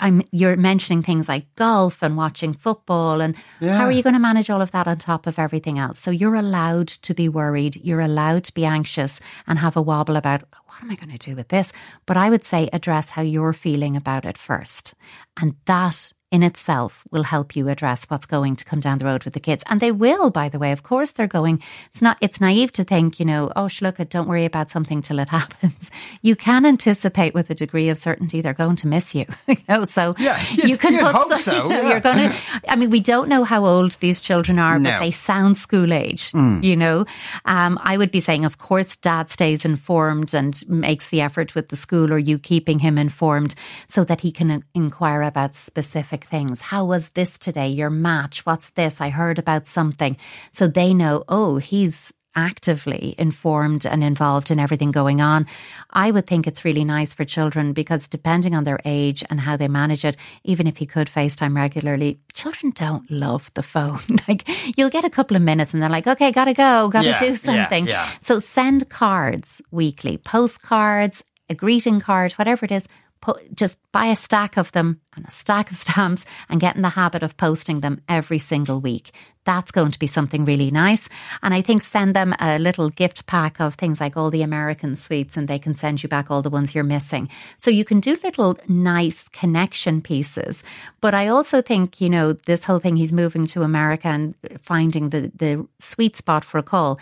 I'm, 0.00 0.22
you're 0.32 0.56
mentioning 0.56 1.02
things 1.02 1.28
like 1.28 1.46
golf 1.56 2.02
and 2.02 2.16
watching 2.16 2.52
football, 2.54 3.20
and 3.20 3.36
Yeah. 3.60 3.76
how 3.78 3.84
are 3.84 3.92
you 3.92 4.02
going 4.02 4.14
to 4.14 4.18
manage 4.18 4.50
all 4.50 4.60
of 4.60 4.72
that 4.72 4.88
on 4.88 4.98
top 4.98 5.26
of 5.26 5.38
everything 5.38 5.78
else? 5.78 5.98
So 5.98 6.10
you're 6.10 6.34
allowed 6.34 6.88
to 6.88 7.14
be 7.14 7.28
worried, 7.28 7.76
you're 7.76 8.00
allowed 8.00 8.44
to 8.44 8.54
be 8.54 8.64
anxious 8.64 9.20
and 9.46 9.58
have 9.58 9.76
a 9.76 9.82
wobble 9.82 10.16
about 10.16 10.42
what 10.66 10.82
am 10.82 10.90
I 10.90 10.96
going 10.96 11.16
to 11.16 11.30
do 11.30 11.36
with 11.36 11.48
this? 11.48 11.72
But 12.06 12.16
I 12.16 12.28
would 12.30 12.44
say 12.44 12.68
address 12.72 13.10
how 13.10 13.22
you're 13.22 13.52
feeling 13.52 13.96
about 13.96 14.24
it 14.24 14.36
first, 14.38 14.94
and 15.40 15.54
that 15.66 16.12
in 16.32 16.42
itself 16.42 17.04
will 17.12 17.22
help 17.24 17.54
you 17.54 17.68
address 17.68 18.04
what's 18.08 18.26
going 18.26 18.56
to 18.56 18.64
come 18.64 18.80
down 18.80 18.98
the 18.98 19.04
road 19.04 19.22
with 19.24 19.34
the 19.34 19.40
kids. 19.40 19.62
And 19.68 19.80
they 19.80 19.92
will, 19.92 20.30
by 20.30 20.48
the 20.48 20.58
way. 20.58 20.72
Of 20.72 20.82
course 20.82 21.12
they're 21.12 21.26
going. 21.28 21.62
It's 21.90 22.02
not 22.02 22.16
it's 22.20 22.40
naive 22.40 22.72
to 22.72 22.84
think, 22.84 23.20
you 23.20 23.26
know, 23.26 23.52
oh 23.54 23.68
look, 23.82 23.98
don't 24.08 24.26
worry 24.26 24.46
about 24.46 24.70
something 24.70 25.02
till 25.02 25.18
it 25.18 25.28
happens. 25.40 25.90
You 26.22 26.34
can 26.34 26.64
anticipate 26.66 27.34
with 27.34 27.50
a 27.50 27.54
degree 27.54 27.88
of 27.90 27.98
certainty 27.98 28.40
they're 28.40 28.54
going 28.54 28.76
to 28.76 28.88
miss 28.88 29.14
you. 29.14 29.26
you 29.46 29.56
know, 29.68 29.84
so 29.84 30.14
Yeah, 30.18 30.42
you 30.64 30.78
can 30.78 30.94
put 30.98 31.14
hope 31.14 31.28
some, 31.28 31.38
so, 31.38 31.52
you 31.64 31.68
know, 31.68 31.82
yeah. 31.82 31.88
you're 31.90 32.00
gonna 32.00 32.34
I 32.68 32.76
mean, 32.76 32.90
we 32.90 33.00
don't 33.00 33.28
know 33.28 33.44
how 33.44 33.66
old 33.66 33.92
these 34.00 34.20
children 34.20 34.58
are, 34.58 34.78
No. 34.78 34.90
but 34.90 35.00
they 35.00 35.10
sound 35.10 35.58
school 35.58 35.92
age, 35.92 36.32
you 36.62 36.76
know. 36.76 37.04
Um, 37.44 37.78
I 37.82 37.96
would 37.98 38.10
be 38.10 38.20
saying, 38.20 38.44
of 38.46 38.56
course, 38.56 38.96
dad 38.96 39.30
stays 39.30 39.64
informed 39.66 40.32
and 40.32 40.62
makes 40.68 41.08
the 41.10 41.20
effort 41.20 41.54
with 41.54 41.68
the 41.68 41.76
school 41.76 42.10
or 42.12 42.18
you 42.18 42.38
keeping 42.38 42.78
him 42.78 42.96
informed 42.96 43.54
so 43.86 44.02
that 44.04 44.22
he 44.22 44.32
can 44.32 44.64
inquire 44.74 45.22
about 45.22 45.54
specific 45.54 46.21
things. 46.24 46.60
How 46.60 46.84
was 46.84 47.10
this 47.10 47.38
today? 47.38 47.68
Your 47.68 47.90
match? 47.90 48.44
What's 48.46 48.70
this? 48.70 49.00
I 49.00 49.10
heard 49.10 49.38
about 49.38 49.66
something. 49.66 50.16
So 50.52 50.66
they 50.68 50.94
know, 50.94 51.24
oh, 51.28 51.56
he's 51.58 52.12
actively 52.34 53.14
informed 53.18 53.84
and 53.84 54.02
involved 54.02 54.50
in 54.50 54.58
everything 54.58 54.90
going 54.90 55.20
on. 55.20 55.46
I 55.90 56.10
would 56.10 56.26
think 56.26 56.46
it's 56.46 56.64
really 56.64 56.82
nice 56.84 57.12
for 57.12 57.26
children 57.26 57.74
because 57.74 58.08
depending 58.08 58.54
on 58.54 58.64
their 58.64 58.80
age 58.86 59.22
and 59.28 59.38
how 59.38 59.58
they 59.58 59.68
manage 59.68 60.02
it, 60.04 60.16
even 60.42 60.66
if 60.66 60.78
he 60.78 60.86
could 60.86 61.08
FaceTime 61.08 61.54
regularly, 61.54 62.20
children 62.32 62.72
don't 62.74 63.10
love 63.10 63.50
the 63.52 63.62
phone. 63.62 64.00
like 64.28 64.48
you'll 64.78 64.88
get 64.88 65.04
a 65.04 65.10
couple 65.10 65.36
of 65.36 65.42
minutes 65.42 65.74
and 65.74 65.82
they're 65.82 65.90
like, 65.90 66.06
okay, 66.06 66.32
gotta 66.32 66.54
go, 66.54 66.88
gotta 66.88 67.08
Yeah, 67.08 67.18
do 67.18 67.26
yeah, 67.26 67.34
something. 67.34 67.86
yeah. 67.86 68.08
So 68.20 68.38
send 68.38 68.88
cards 68.88 69.60
weekly, 69.70 70.16
postcards, 70.16 71.22
a 71.50 71.54
greeting 71.54 72.00
card, 72.00 72.32
whatever 72.34 72.64
it 72.64 72.72
is. 72.72 72.86
Put, 73.22 73.54
just 73.54 73.78
buy 73.92 74.06
a 74.06 74.16
stack 74.16 74.58
of 74.58 74.72
them 74.72 75.00
and 75.16 75.24
a 75.24 75.30
stack 75.30 75.70
of 75.70 75.76
stamps 75.84 76.26
and 76.50 76.60
get 76.60 76.76
in 76.76 76.82
the 76.82 76.90
habit 76.90 77.22
of 77.22 77.36
posting 77.36 77.80
them 77.80 78.02
every 78.08 78.38
single 78.38 78.80
week. 78.80 79.12
That's 79.44 79.72
going 79.72 79.90
to 79.92 79.98
be 79.98 80.06
something 80.06 80.44
really 80.44 80.70
nice. 80.70 81.08
And 81.42 81.54
I 81.54 81.62
think 81.62 81.82
send 81.82 82.14
them 82.14 82.34
a 82.38 82.58
little 82.58 82.90
gift 82.90 83.26
pack 83.26 83.60
of 83.60 83.74
things 83.74 84.00
like 84.00 84.16
all 84.16 84.30
the 84.30 84.42
American 84.42 84.94
sweets 84.94 85.36
and 85.36 85.48
they 85.48 85.58
can 85.58 85.74
send 85.74 86.02
you 86.02 86.08
back 86.08 86.30
all 86.30 86.42
the 86.42 86.50
ones 86.50 86.74
you're 86.74 86.84
missing. 86.84 87.28
So 87.58 87.70
you 87.70 87.84
can 87.84 88.00
do 88.00 88.18
little 88.22 88.58
nice 88.68 89.28
connection 89.28 90.00
pieces. 90.02 90.62
But 91.00 91.14
I 91.14 91.28
also 91.28 91.62
think, 91.62 92.00
you 92.00 92.10
know, 92.10 92.34
this 92.34 92.64
whole 92.64 92.78
thing 92.78 92.96
he's 92.96 93.12
moving 93.12 93.46
to 93.48 93.62
America 93.62 94.08
and 94.08 94.34
finding 94.60 95.10
the, 95.10 95.32
the 95.34 95.66
sweet 95.78 96.16
spot 96.16 96.44
for 96.44 96.58
a 96.58 96.62
call, 96.62 97.00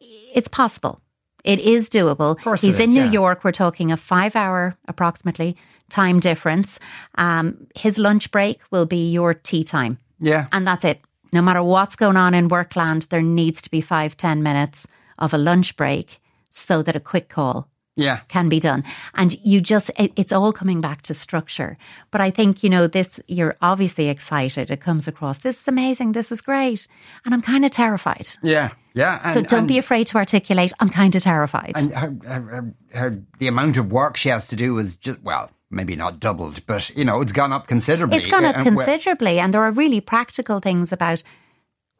it's 0.00 0.48
possible. 0.48 1.00
It 1.46 1.60
is 1.60 1.88
doable. 1.88 2.38
He's 2.60 2.80
in 2.80 2.90
is, 2.90 2.94
New 2.94 3.04
yeah. 3.04 3.12
York. 3.12 3.44
We're 3.44 3.52
talking 3.52 3.92
a 3.92 3.96
five 3.96 4.34
hour 4.34 4.76
approximately 4.88 5.56
time 5.88 6.20
difference. 6.20 6.80
Um, 7.14 7.68
his 7.76 7.98
lunch 7.98 8.30
break 8.32 8.60
will 8.70 8.86
be 8.86 9.10
your 9.10 9.32
tea 9.32 9.62
time. 9.62 9.98
Yeah. 10.18 10.48
And 10.52 10.66
that's 10.66 10.84
it. 10.84 11.00
No 11.32 11.40
matter 11.40 11.62
what's 11.62 11.96
going 11.96 12.16
on 12.16 12.34
in 12.34 12.48
workland, 12.48 13.02
there 13.10 13.22
needs 13.22 13.62
to 13.62 13.70
be 13.70 13.80
five, 13.80 14.16
ten 14.16 14.42
minutes 14.42 14.86
of 15.18 15.32
a 15.32 15.38
lunch 15.38 15.76
break 15.76 16.20
so 16.50 16.82
that 16.82 16.96
a 16.96 17.00
quick 17.00 17.28
call 17.28 17.68
Yeah. 17.96 18.20
can 18.28 18.48
be 18.48 18.60
done. 18.60 18.84
And 19.14 19.38
you 19.42 19.60
just, 19.60 19.90
it, 19.98 20.12
it's 20.16 20.32
all 20.32 20.52
coming 20.52 20.80
back 20.82 21.02
to 21.02 21.14
structure. 21.14 21.78
But 22.10 22.20
I 22.20 22.30
think, 22.30 22.62
you 22.62 22.68
know, 22.68 22.86
this, 22.86 23.18
you're 23.26 23.56
obviously 23.62 24.08
excited. 24.08 24.70
It 24.70 24.80
comes 24.80 25.08
across, 25.08 25.38
this 25.38 25.62
is 25.62 25.68
amazing. 25.68 26.12
This 26.12 26.30
is 26.30 26.42
great. 26.42 26.86
And 27.24 27.34
I'm 27.34 27.42
kind 27.42 27.64
of 27.64 27.70
terrified. 27.70 28.28
Yeah. 28.42 28.72
Yeah. 28.94 29.32
so 29.32 29.42
don't 29.42 29.60
and- 29.60 29.68
be 29.68 29.78
afraid 29.78 30.06
to 30.08 30.18
articulate, 30.18 30.72
I'm 30.78 30.90
kind 30.90 31.14
of 31.16 31.22
terrified. 31.22 31.72
And 31.76 31.92
her, 31.92 32.28
her, 32.28 32.74
her, 32.92 33.22
the 33.38 33.48
amount 33.48 33.78
of 33.78 33.90
work 33.90 34.16
she 34.16 34.28
has 34.28 34.46
to 34.48 34.56
do 34.56 34.78
is 34.78 34.96
just, 34.96 35.22
well, 35.22 35.50
maybe 35.70 35.96
not 35.96 36.20
doubled, 36.20 36.64
but, 36.66 36.90
you 36.96 37.04
know, 37.04 37.20
it's 37.20 37.32
gone 37.32 37.52
up 37.52 37.66
considerably. 37.66 38.18
It's 38.18 38.26
gone 38.26 38.44
up 38.44 38.62
considerably, 38.62 39.38
and 39.38 39.52
there 39.52 39.62
are 39.62 39.72
really 39.72 40.00
practical 40.00 40.60
things 40.60 40.92
about 40.92 41.22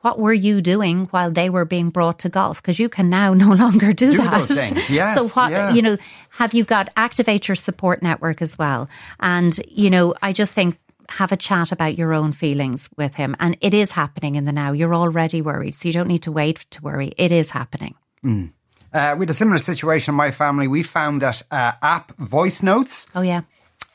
what 0.07 0.21
were 0.21 0.33
you 0.33 0.61
doing 0.61 1.07
while 1.07 1.33
they 1.33 1.51
were 1.51 1.64
being 1.64 1.90
brought 1.90 2.21
to 2.21 2.29
golf? 2.29 2.62
Because 2.62 2.79
you 2.79 2.88
can 2.88 3.11
now 3.11 3.35
no 3.45 3.49
longer 3.49 3.92
do, 3.92 4.12
Do 4.12 4.19
that. 4.19 4.87
yes, 4.88 5.16
so 5.16 5.27
what 5.40 5.51
yeah. 5.51 5.73
you 5.73 5.83
know, 5.83 5.97
have 6.31 6.55
you 6.55 6.62
got 6.62 6.90
activate 6.97 7.49
your 7.49 7.57
support 7.57 8.05
network 8.05 8.40
as 8.40 8.57
well? 8.57 8.88
And 9.19 9.59
you 9.69 9.90
know, 9.90 10.14
I 10.23 10.33
just 10.33 10.55
think 10.55 10.79
have 11.09 11.33
a 11.33 11.37
chat 11.37 11.73
about 11.73 11.99
your 11.99 12.14
own 12.14 12.33
feelings 12.33 12.88
with 12.97 13.14
him, 13.14 13.35
and 13.40 13.57
it 13.61 13.75
is 13.75 13.90
happening 13.90 14.37
in 14.37 14.45
the 14.45 14.53
now. 14.53 14.71
You're 14.71 14.95
already 14.95 15.42
worried, 15.42 15.75
so 15.75 15.88
you 15.88 15.92
don't 15.92 16.09
need 16.09 16.23
to 16.23 16.31
wait 16.31 16.64
to 16.71 16.83
worry. 16.83 17.12
It 17.16 17.33
is 17.33 17.51
happening. 17.51 17.97
Uh, 18.25 19.14
we 19.19 19.23
had 19.23 19.31
a 19.31 19.35
similar 19.35 19.59
situation 19.59 20.12
in 20.12 20.16
my 20.16 20.31
family. 20.31 20.69
We 20.69 20.85
found 20.85 21.21
that 21.23 21.42
uh, 21.51 21.73
app 21.83 22.16
voice 22.16 22.62
notes 22.62 23.09
Oh 23.12 23.23
yeah. 23.23 23.42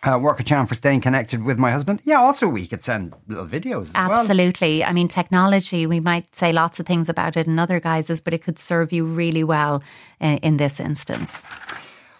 Uh, 0.03 0.17
work 0.17 0.39
a 0.39 0.43
charm 0.43 0.67
for 0.67 0.75
staying 0.75 1.01
connected 1.01 1.43
with 1.43 1.57
my 1.57 1.71
husband. 1.71 2.01
Yeah, 2.03 2.19
also 2.19 2.47
we 2.47 2.67
could 2.67 2.83
send 2.83 3.13
little 3.27 3.47
videos 3.47 3.89
as 3.89 3.93
well. 3.93 4.11
Absolutely. 4.19 4.83
I 4.83 4.93
mean, 4.93 5.07
technology, 5.07 5.85
we 5.85 5.99
might 5.99 6.35
say 6.35 6.51
lots 6.51 6.79
of 6.79 6.85
things 6.85 7.09
about 7.09 7.37
it 7.37 7.47
in 7.47 7.59
other 7.59 7.79
guises, 7.79 8.21
but 8.21 8.33
it 8.33 8.43
could 8.43 8.57
serve 8.57 8.91
you 8.91 9.05
really 9.05 9.43
well 9.43 9.83
uh, 10.19 10.39
in 10.41 10.57
this 10.57 10.79
instance. 10.79 11.43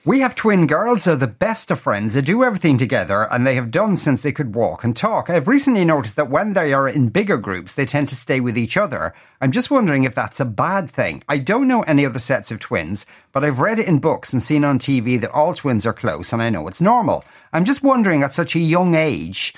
We 0.03 0.21
have 0.21 0.33
twin 0.33 0.65
girls, 0.65 1.03
they're 1.03 1.15
the 1.15 1.27
best 1.27 1.69
of 1.69 1.79
friends. 1.79 2.15
They 2.15 2.21
do 2.21 2.43
everything 2.43 2.79
together 2.79 3.27
and 3.29 3.45
they 3.45 3.53
have 3.53 3.69
done 3.69 3.97
since 3.97 4.23
they 4.23 4.31
could 4.31 4.55
walk 4.55 4.83
and 4.83 4.97
talk. 4.97 5.29
I've 5.29 5.47
recently 5.47 5.85
noticed 5.85 6.15
that 6.15 6.27
when 6.27 6.53
they 6.53 6.73
are 6.73 6.89
in 6.89 7.09
bigger 7.09 7.37
groups, 7.37 7.75
they 7.75 7.85
tend 7.85 8.09
to 8.09 8.15
stay 8.15 8.39
with 8.39 8.57
each 8.57 8.77
other. 8.77 9.13
I'm 9.39 9.51
just 9.51 9.69
wondering 9.69 10.03
if 10.03 10.15
that's 10.15 10.39
a 10.39 10.45
bad 10.45 10.89
thing. 10.89 11.21
I 11.29 11.37
don't 11.37 11.67
know 11.67 11.83
any 11.83 12.03
other 12.03 12.17
sets 12.17 12.51
of 12.51 12.59
twins, 12.59 13.05
but 13.31 13.43
I've 13.43 13.59
read 13.59 13.77
it 13.77 13.87
in 13.87 13.99
books 13.99 14.33
and 14.33 14.41
seen 14.41 14.63
on 14.63 14.79
TV 14.79 15.21
that 15.21 15.29
all 15.29 15.53
twins 15.53 15.85
are 15.85 15.93
close 15.93 16.33
and 16.33 16.41
I 16.41 16.49
know 16.49 16.67
it's 16.67 16.81
normal. 16.81 17.23
I'm 17.53 17.63
just 17.63 17.83
wondering 17.83 18.23
at 18.23 18.33
such 18.33 18.55
a 18.55 18.59
young 18.59 18.95
age, 18.95 19.53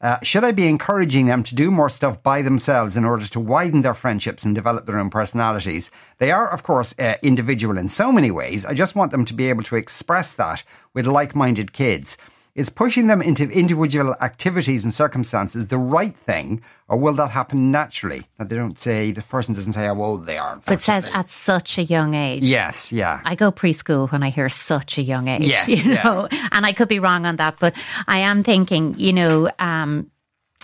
uh, 0.00 0.18
should 0.22 0.44
I 0.44 0.52
be 0.52 0.68
encouraging 0.68 1.26
them 1.26 1.42
to 1.44 1.54
do 1.54 1.70
more 1.70 1.88
stuff 1.88 2.22
by 2.22 2.42
themselves 2.42 2.96
in 2.96 3.04
order 3.04 3.26
to 3.26 3.40
widen 3.40 3.82
their 3.82 3.94
friendships 3.94 4.44
and 4.44 4.54
develop 4.54 4.84
their 4.84 4.98
own 4.98 5.08
personalities? 5.08 5.90
They 6.18 6.30
are, 6.30 6.48
of 6.48 6.62
course, 6.62 6.94
uh, 6.98 7.14
individual 7.22 7.78
in 7.78 7.88
so 7.88 8.12
many 8.12 8.30
ways. 8.30 8.66
I 8.66 8.74
just 8.74 8.94
want 8.94 9.10
them 9.10 9.24
to 9.24 9.34
be 9.34 9.48
able 9.48 9.62
to 9.64 9.76
express 9.76 10.34
that 10.34 10.64
with 10.92 11.06
like 11.06 11.34
minded 11.34 11.72
kids. 11.72 12.18
Is 12.56 12.70
pushing 12.70 13.06
them 13.06 13.20
into 13.20 13.50
individual 13.50 14.14
activities 14.22 14.82
and 14.82 14.94
circumstances 14.94 15.68
the 15.68 15.76
right 15.76 16.16
thing, 16.16 16.62
or 16.88 16.96
will 16.96 17.12
that 17.12 17.30
happen 17.32 17.70
naturally? 17.70 18.28
That 18.38 18.48
they 18.48 18.56
don't 18.56 18.80
say, 18.80 19.12
the 19.12 19.20
person 19.20 19.54
doesn't 19.54 19.74
say 19.74 19.84
how 19.84 20.00
old 20.00 20.24
they 20.24 20.38
are. 20.38 20.58
But 20.64 20.80
says 20.80 21.06
at 21.12 21.28
such 21.28 21.76
a 21.76 21.82
young 21.82 22.14
age. 22.14 22.42
Yes, 22.42 22.90
yeah. 22.92 23.20
I 23.26 23.34
go 23.34 23.52
preschool 23.52 24.10
when 24.10 24.22
I 24.22 24.30
hear 24.30 24.48
such 24.48 24.96
a 24.96 25.02
young 25.02 25.28
age, 25.28 25.42
Yes, 25.42 25.68
you 25.84 25.92
yeah. 25.92 26.02
know, 26.02 26.28
and 26.50 26.64
I 26.64 26.72
could 26.72 26.88
be 26.88 26.98
wrong 26.98 27.26
on 27.26 27.36
that, 27.36 27.56
but 27.60 27.74
I 28.08 28.20
am 28.20 28.42
thinking, 28.42 28.94
you 28.96 29.12
know, 29.12 29.50
um, 29.58 30.10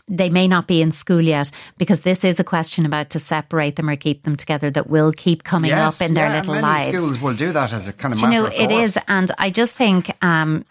they 0.09 0.31
may 0.31 0.48
not 0.48 0.66
be 0.66 0.83
in 0.83 0.92
school 0.92 1.20
yet 1.20 1.50
because 1.78 2.00
this 2.00 2.24
is 2.24 2.40
a 2.40 2.44
question 2.44 2.87
about 2.87 3.11
to 3.11 3.18
separate 3.18 3.76
them 3.76 3.88
or 3.88 3.96
keep 3.96 4.24
them 4.24 4.37
together 4.37 4.70
that 4.70 4.88
will 4.88 5.12
keep 5.12 5.44
coming 5.44 5.70
yes, 5.70 6.00
up 6.00 6.09
in 6.09 6.14
their 6.14 6.31
little 6.31 6.61
lives. 6.61 6.96
schools 6.96 7.20
will 7.20 7.35
do 7.35 7.52
that 7.52 7.72
as 7.72 7.87
a 7.87 7.92
kind 7.92 8.14
of 8.14 8.20
you 8.20 8.28
know, 8.28 8.48
course. 8.48 8.96
is, 8.96 8.98
and 9.09 9.31
I 9.38 9.50
just 9.50 9.76
think 9.76 10.11
um, 10.24 10.64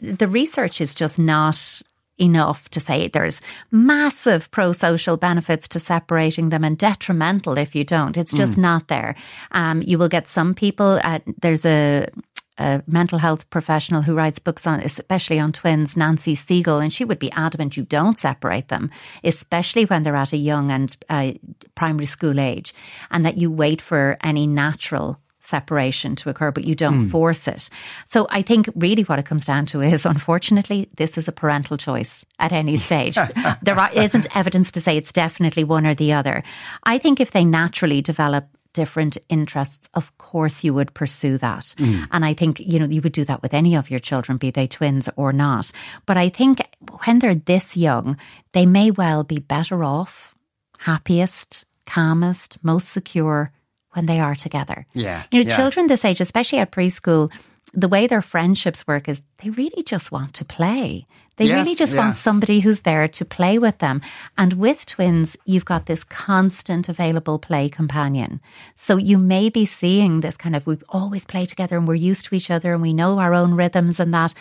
the 0.00 0.28
research 0.28 0.80
is 0.80 0.94
just 0.94 1.18
not 1.18 1.82
enough 2.20 2.68
to 2.70 2.80
say 2.80 3.06
there's 3.08 3.40
massive 3.70 4.50
pro-social 4.50 5.16
benefits 5.16 5.68
to 5.68 5.78
separating 5.78 6.48
them 6.48 6.64
and 6.64 6.76
detrimental 6.76 7.56
if 7.56 7.74
you 7.76 7.84
don't. 7.84 8.16
It's 8.16 8.32
just 8.32 8.54
Mm. 8.58 8.62
not 8.62 8.88
there. 8.88 9.14
Um, 9.52 9.82
you 9.82 9.98
will 9.98 10.08
get 10.08 10.26
some 10.26 10.52
people. 10.54 10.98
Uh, 11.04 11.20
there's 11.40 11.64
a 11.64 12.06
a 12.60 12.82
mental 12.88 13.18
health 13.18 13.48
professional 13.50 14.02
who 14.02 14.16
writes 14.16 14.40
books 14.40 14.66
on, 14.66 14.80
especially 14.80 15.38
on 15.38 15.52
twins, 15.52 15.96
Nancy 15.96 16.34
Segal, 16.34 16.82
and 16.82 16.92
she 16.92 17.04
would 17.04 17.20
be 17.20 17.30
adamant 17.30 17.76
you 17.76 17.84
don't 17.84 18.18
separate 18.18 18.66
them, 18.66 18.90
especially 19.22 19.84
when 19.84 20.02
they're 20.02 20.16
at 20.16 20.32
a 20.32 20.36
young 20.36 20.72
and 20.72 20.96
uh, 21.08 21.34
primary 21.76 22.06
school 22.06 22.40
age, 22.40 22.74
and 23.12 23.24
that 23.24 23.38
you 23.38 23.48
wait 23.48 23.80
for 23.80 24.16
any 24.24 24.44
natural 24.48 25.20
separation 25.48 26.14
to 26.16 26.28
occur, 26.28 26.50
but 26.50 26.64
you 26.64 26.74
don't 26.74 27.04
hmm. 27.04 27.08
force 27.08 27.48
it. 27.48 27.70
So 28.04 28.26
I 28.30 28.42
think 28.42 28.68
really 28.74 29.02
what 29.02 29.18
it 29.18 29.26
comes 29.26 29.44
down 29.44 29.66
to 29.66 29.80
is, 29.80 30.04
unfortunately, 30.04 30.88
this 30.96 31.16
is 31.16 31.26
a 31.26 31.32
parental 31.32 31.76
choice 31.76 32.24
at 32.38 32.52
any 32.52 32.76
stage. 32.88 33.16
there 33.62 33.78
are, 33.78 33.90
isn't 33.92 34.36
evidence 34.36 34.70
to 34.72 34.80
say 34.80 34.96
it's 34.96 35.12
definitely 35.12 35.64
one 35.64 35.86
or 35.86 35.94
the 35.94 36.12
other. 36.12 36.42
I 36.84 36.98
think 36.98 37.20
if 37.20 37.32
they 37.32 37.44
naturally 37.44 38.02
develop 38.02 38.46
different 38.74 39.16
interests, 39.28 39.88
of 39.94 40.16
course 40.18 40.62
you 40.62 40.74
would 40.74 40.94
pursue 40.94 41.38
that. 41.38 41.74
Hmm. 41.78 42.04
And 42.12 42.24
I 42.24 42.34
think, 42.34 42.60
you 42.60 42.78
know, 42.78 42.86
you 42.86 43.00
would 43.00 43.12
do 43.12 43.24
that 43.24 43.42
with 43.42 43.54
any 43.54 43.74
of 43.74 43.90
your 43.90 44.00
children, 44.00 44.38
be 44.38 44.50
they 44.50 44.66
twins 44.66 45.08
or 45.16 45.32
not. 45.32 45.72
But 46.06 46.16
I 46.16 46.28
think 46.28 46.60
when 47.04 47.18
they're 47.18 47.34
this 47.34 47.76
young, 47.76 48.16
they 48.52 48.66
may 48.66 48.90
well 48.90 49.24
be 49.24 49.38
better 49.38 49.82
off, 49.82 50.34
happiest, 50.78 51.64
calmest, 51.86 52.58
most 52.62 52.90
secure 52.90 53.50
when 53.98 54.06
they 54.06 54.20
are 54.20 54.36
together. 54.36 54.86
Yeah, 54.94 55.24
You 55.32 55.42
know, 55.42 55.50
yeah. 55.50 55.56
children 55.56 55.88
this 55.88 56.04
age, 56.04 56.20
especially 56.20 56.60
at 56.60 56.70
preschool, 56.70 57.30
the 57.74 57.88
way 57.88 58.06
their 58.06 58.22
friendships 58.22 58.86
work 58.86 59.08
is 59.08 59.22
they 59.42 59.50
really 59.50 59.82
just 59.82 60.12
want 60.12 60.34
to 60.34 60.44
play. 60.44 61.06
They 61.36 61.46
Yes, 61.46 61.58
really 61.58 61.74
just 61.76 61.94
yeah. 61.94 62.00
want 62.02 62.16
somebody 62.16 62.60
who's 62.60 62.80
there 62.80 63.06
to 63.08 63.24
play 63.24 63.58
with 63.58 63.78
them. 63.78 64.00
And 64.36 64.52
with 64.54 64.86
twins, 64.86 65.36
you've 65.44 65.64
got 65.64 65.86
this 65.86 66.02
constant 66.04 66.88
available 66.88 67.38
play 67.38 67.68
companion. 67.68 68.40
So 68.74 68.96
you 68.96 69.18
may 69.18 69.48
be 69.48 69.66
seeing 69.66 70.20
this 70.20 70.36
kind 70.36 70.54
of, 70.56 70.66
we 70.66 70.78
always 70.88 71.24
play 71.24 71.46
together 71.46 71.76
and 71.76 71.86
we're 71.86 71.94
used 72.10 72.24
to 72.26 72.34
each 72.34 72.50
other 72.50 72.72
and 72.72 72.82
we 72.82 72.92
know 72.92 73.18
our 73.18 73.34
own 73.34 73.54
rhythms 73.54 74.00
and 74.00 74.12
that. 74.14 74.34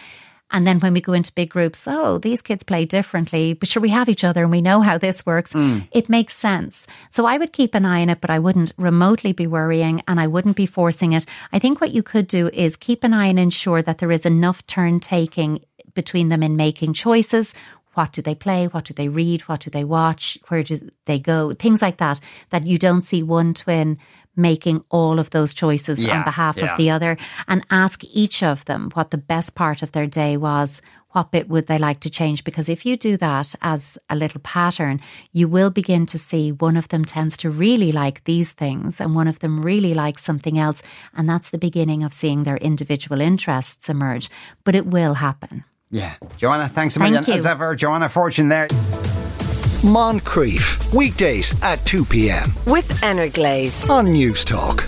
And 0.52 0.66
then 0.66 0.80
when 0.80 0.94
we 0.94 1.02
go 1.02 1.14
into 1.14 1.34
big 1.34 1.50
groups, 1.50 1.88
oh, 1.88 2.20
these 2.20 2.42
kids 2.42 2.64
play 2.64 2.86
differently, 2.86 3.54
but 3.54 3.68
sure, 3.68 3.82
we 3.82 3.90
have 3.90 4.08
each 4.08 4.24
other 4.24 4.44
and 4.44 4.52
we 4.52 4.62
know 4.62 4.82
how 4.82 4.98
this 4.98 5.26
works. 5.26 5.54
Mm. 5.54 5.88
It 5.92 6.10
makes 6.10 6.36
sense. 6.36 6.88
So 7.10 7.26
I 7.26 7.38
would 7.38 7.52
keep 7.52 7.76
an 7.76 7.86
eye 7.86 8.02
on 8.02 8.10
it, 8.10 8.22
but 8.22 8.30
I 8.30 8.40
wouldn't 8.40 8.72
remotely 8.78 9.34
be 9.34 9.46
worrying 9.46 10.02
and 10.08 10.20
I 10.20 10.28
wouldn't 10.28 10.56
be 10.56 10.66
forcing 10.66 11.14
it. 11.14 11.26
I 11.52 11.60
think 11.60 11.82
what 11.82 11.92
you 11.92 12.02
could 12.02 12.28
do 12.28 12.48
is 12.54 12.78
keep 12.78 13.04
an 13.04 13.14
eye 13.14 13.28
and 13.28 13.40
ensure 13.40 13.82
that 13.82 13.98
there 13.98 14.12
is 14.12 14.26
enough 14.26 14.66
turn 14.68 15.00
taking 15.00 15.66
between 15.94 16.30
them 16.30 16.44
in 16.44 16.56
making 16.56 16.94
choices. 16.94 17.54
What 17.98 18.14
do 18.14 18.22
they 18.22 18.36
play? 18.36 18.68
What 18.68 18.86
do 18.86 18.94
they 18.94 19.08
read? 19.08 19.42
What 19.42 19.62
do 19.62 19.72
they 19.72 19.84
watch? 19.84 20.38
Where 20.50 20.62
do 20.62 20.92
they 21.06 21.18
go? 21.18 21.56
Things 21.56 21.82
like 21.82 21.98
that, 21.98 22.20
that 22.52 22.68
you 22.68 22.78
don't 22.78 23.02
see 23.02 23.24
one 23.24 23.56
twin 23.56 23.98
making 24.36 24.84
all 24.90 25.18
of 25.18 25.32
those 25.32 25.52
choices 25.52 26.04
Yeah, 26.04 26.20
on 26.20 26.24
behalf 26.24 26.58
yeah. 26.58 26.72
of 26.72 26.78
the 26.78 26.92
other 26.92 27.18
and 27.48 27.66
ask 27.72 28.04
each 28.04 28.44
of 28.44 28.64
them 28.66 28.92
what 28.94 29.10
the 29.10 29.18
best 29.18 29.56
part 29.56 29.82
of 29.82 29.94
their 29.94 30.06
day 30.06 30.38
was. 30.38 30.80
What 31.14 31.32
bit 31.32 31.50
would 31.50 31.66
they 31.66 31.80
like 31.80 32.02
to 32.02 32.12
change? 32.12 32.44
Because 32.44 32.70
if 32.70 32.86
you 32.86 32.98
do 32.98 33.18
that 33.18 33.56
as 33.64 33.98
a 34.12 34.16
little 34.16 34.42
pattern, 34.42 35.02
you 35.34 35.48
will 35.48 35.72
begin 35.72 36.06
to 36.08 36.20
see 36.20 36.52
one 36.52 36.78
of 36.78 36.90
them 36.90 37.04
tends 37.04 37.36
to 37.38 37.50
really 37.50 37.92
like 37.92 38.26
these 38.26 38.52
things 38.52 39.02
and 39.02 39.16
one 39.16 39.28
of 39.28 39.40
them 39.40 39.64
really 39.64 39.96
likes 39.96 40.24
something 40.24 40.60
else. 40.60 40.84
And 41.16 41.28
that's 41.28 41.50
the 41.50 41.58
beginning 41.58 42.04
of 42.04 42.14
seeing 42.14 42.44
their 42.44 42.58
individual 42.58 43.22
interests 43.22 43.90
emerge. 43.90 44.30
But 44.64 44.76
it 44.76 44.86
will 44.86 45.16
happen. 45.16 45.64
Yeah. 45.90 46.16
Joanna, 46.38 46.70
thanks 46.70 46.96
a 46.96 47.00
Thank 47.00 47.12
million. 47.14 47.30
you. 47.32 47.34
As 47.38 47.46
ever, 47.46 47.76
Joanna 47.76 48.10
Fortune 48.10 48.50
there. 48.50 48.68
Moncrieff, 49.84 50.94
weekdays 50.94 51.54
at 51.64 51.78
2 51.86 52.04
p.m. 52.06 52.52
with 52.66 52.90
Energlaze. 53.04 53.90
on 53.90 54.08
Newstalk. 54.08 54.86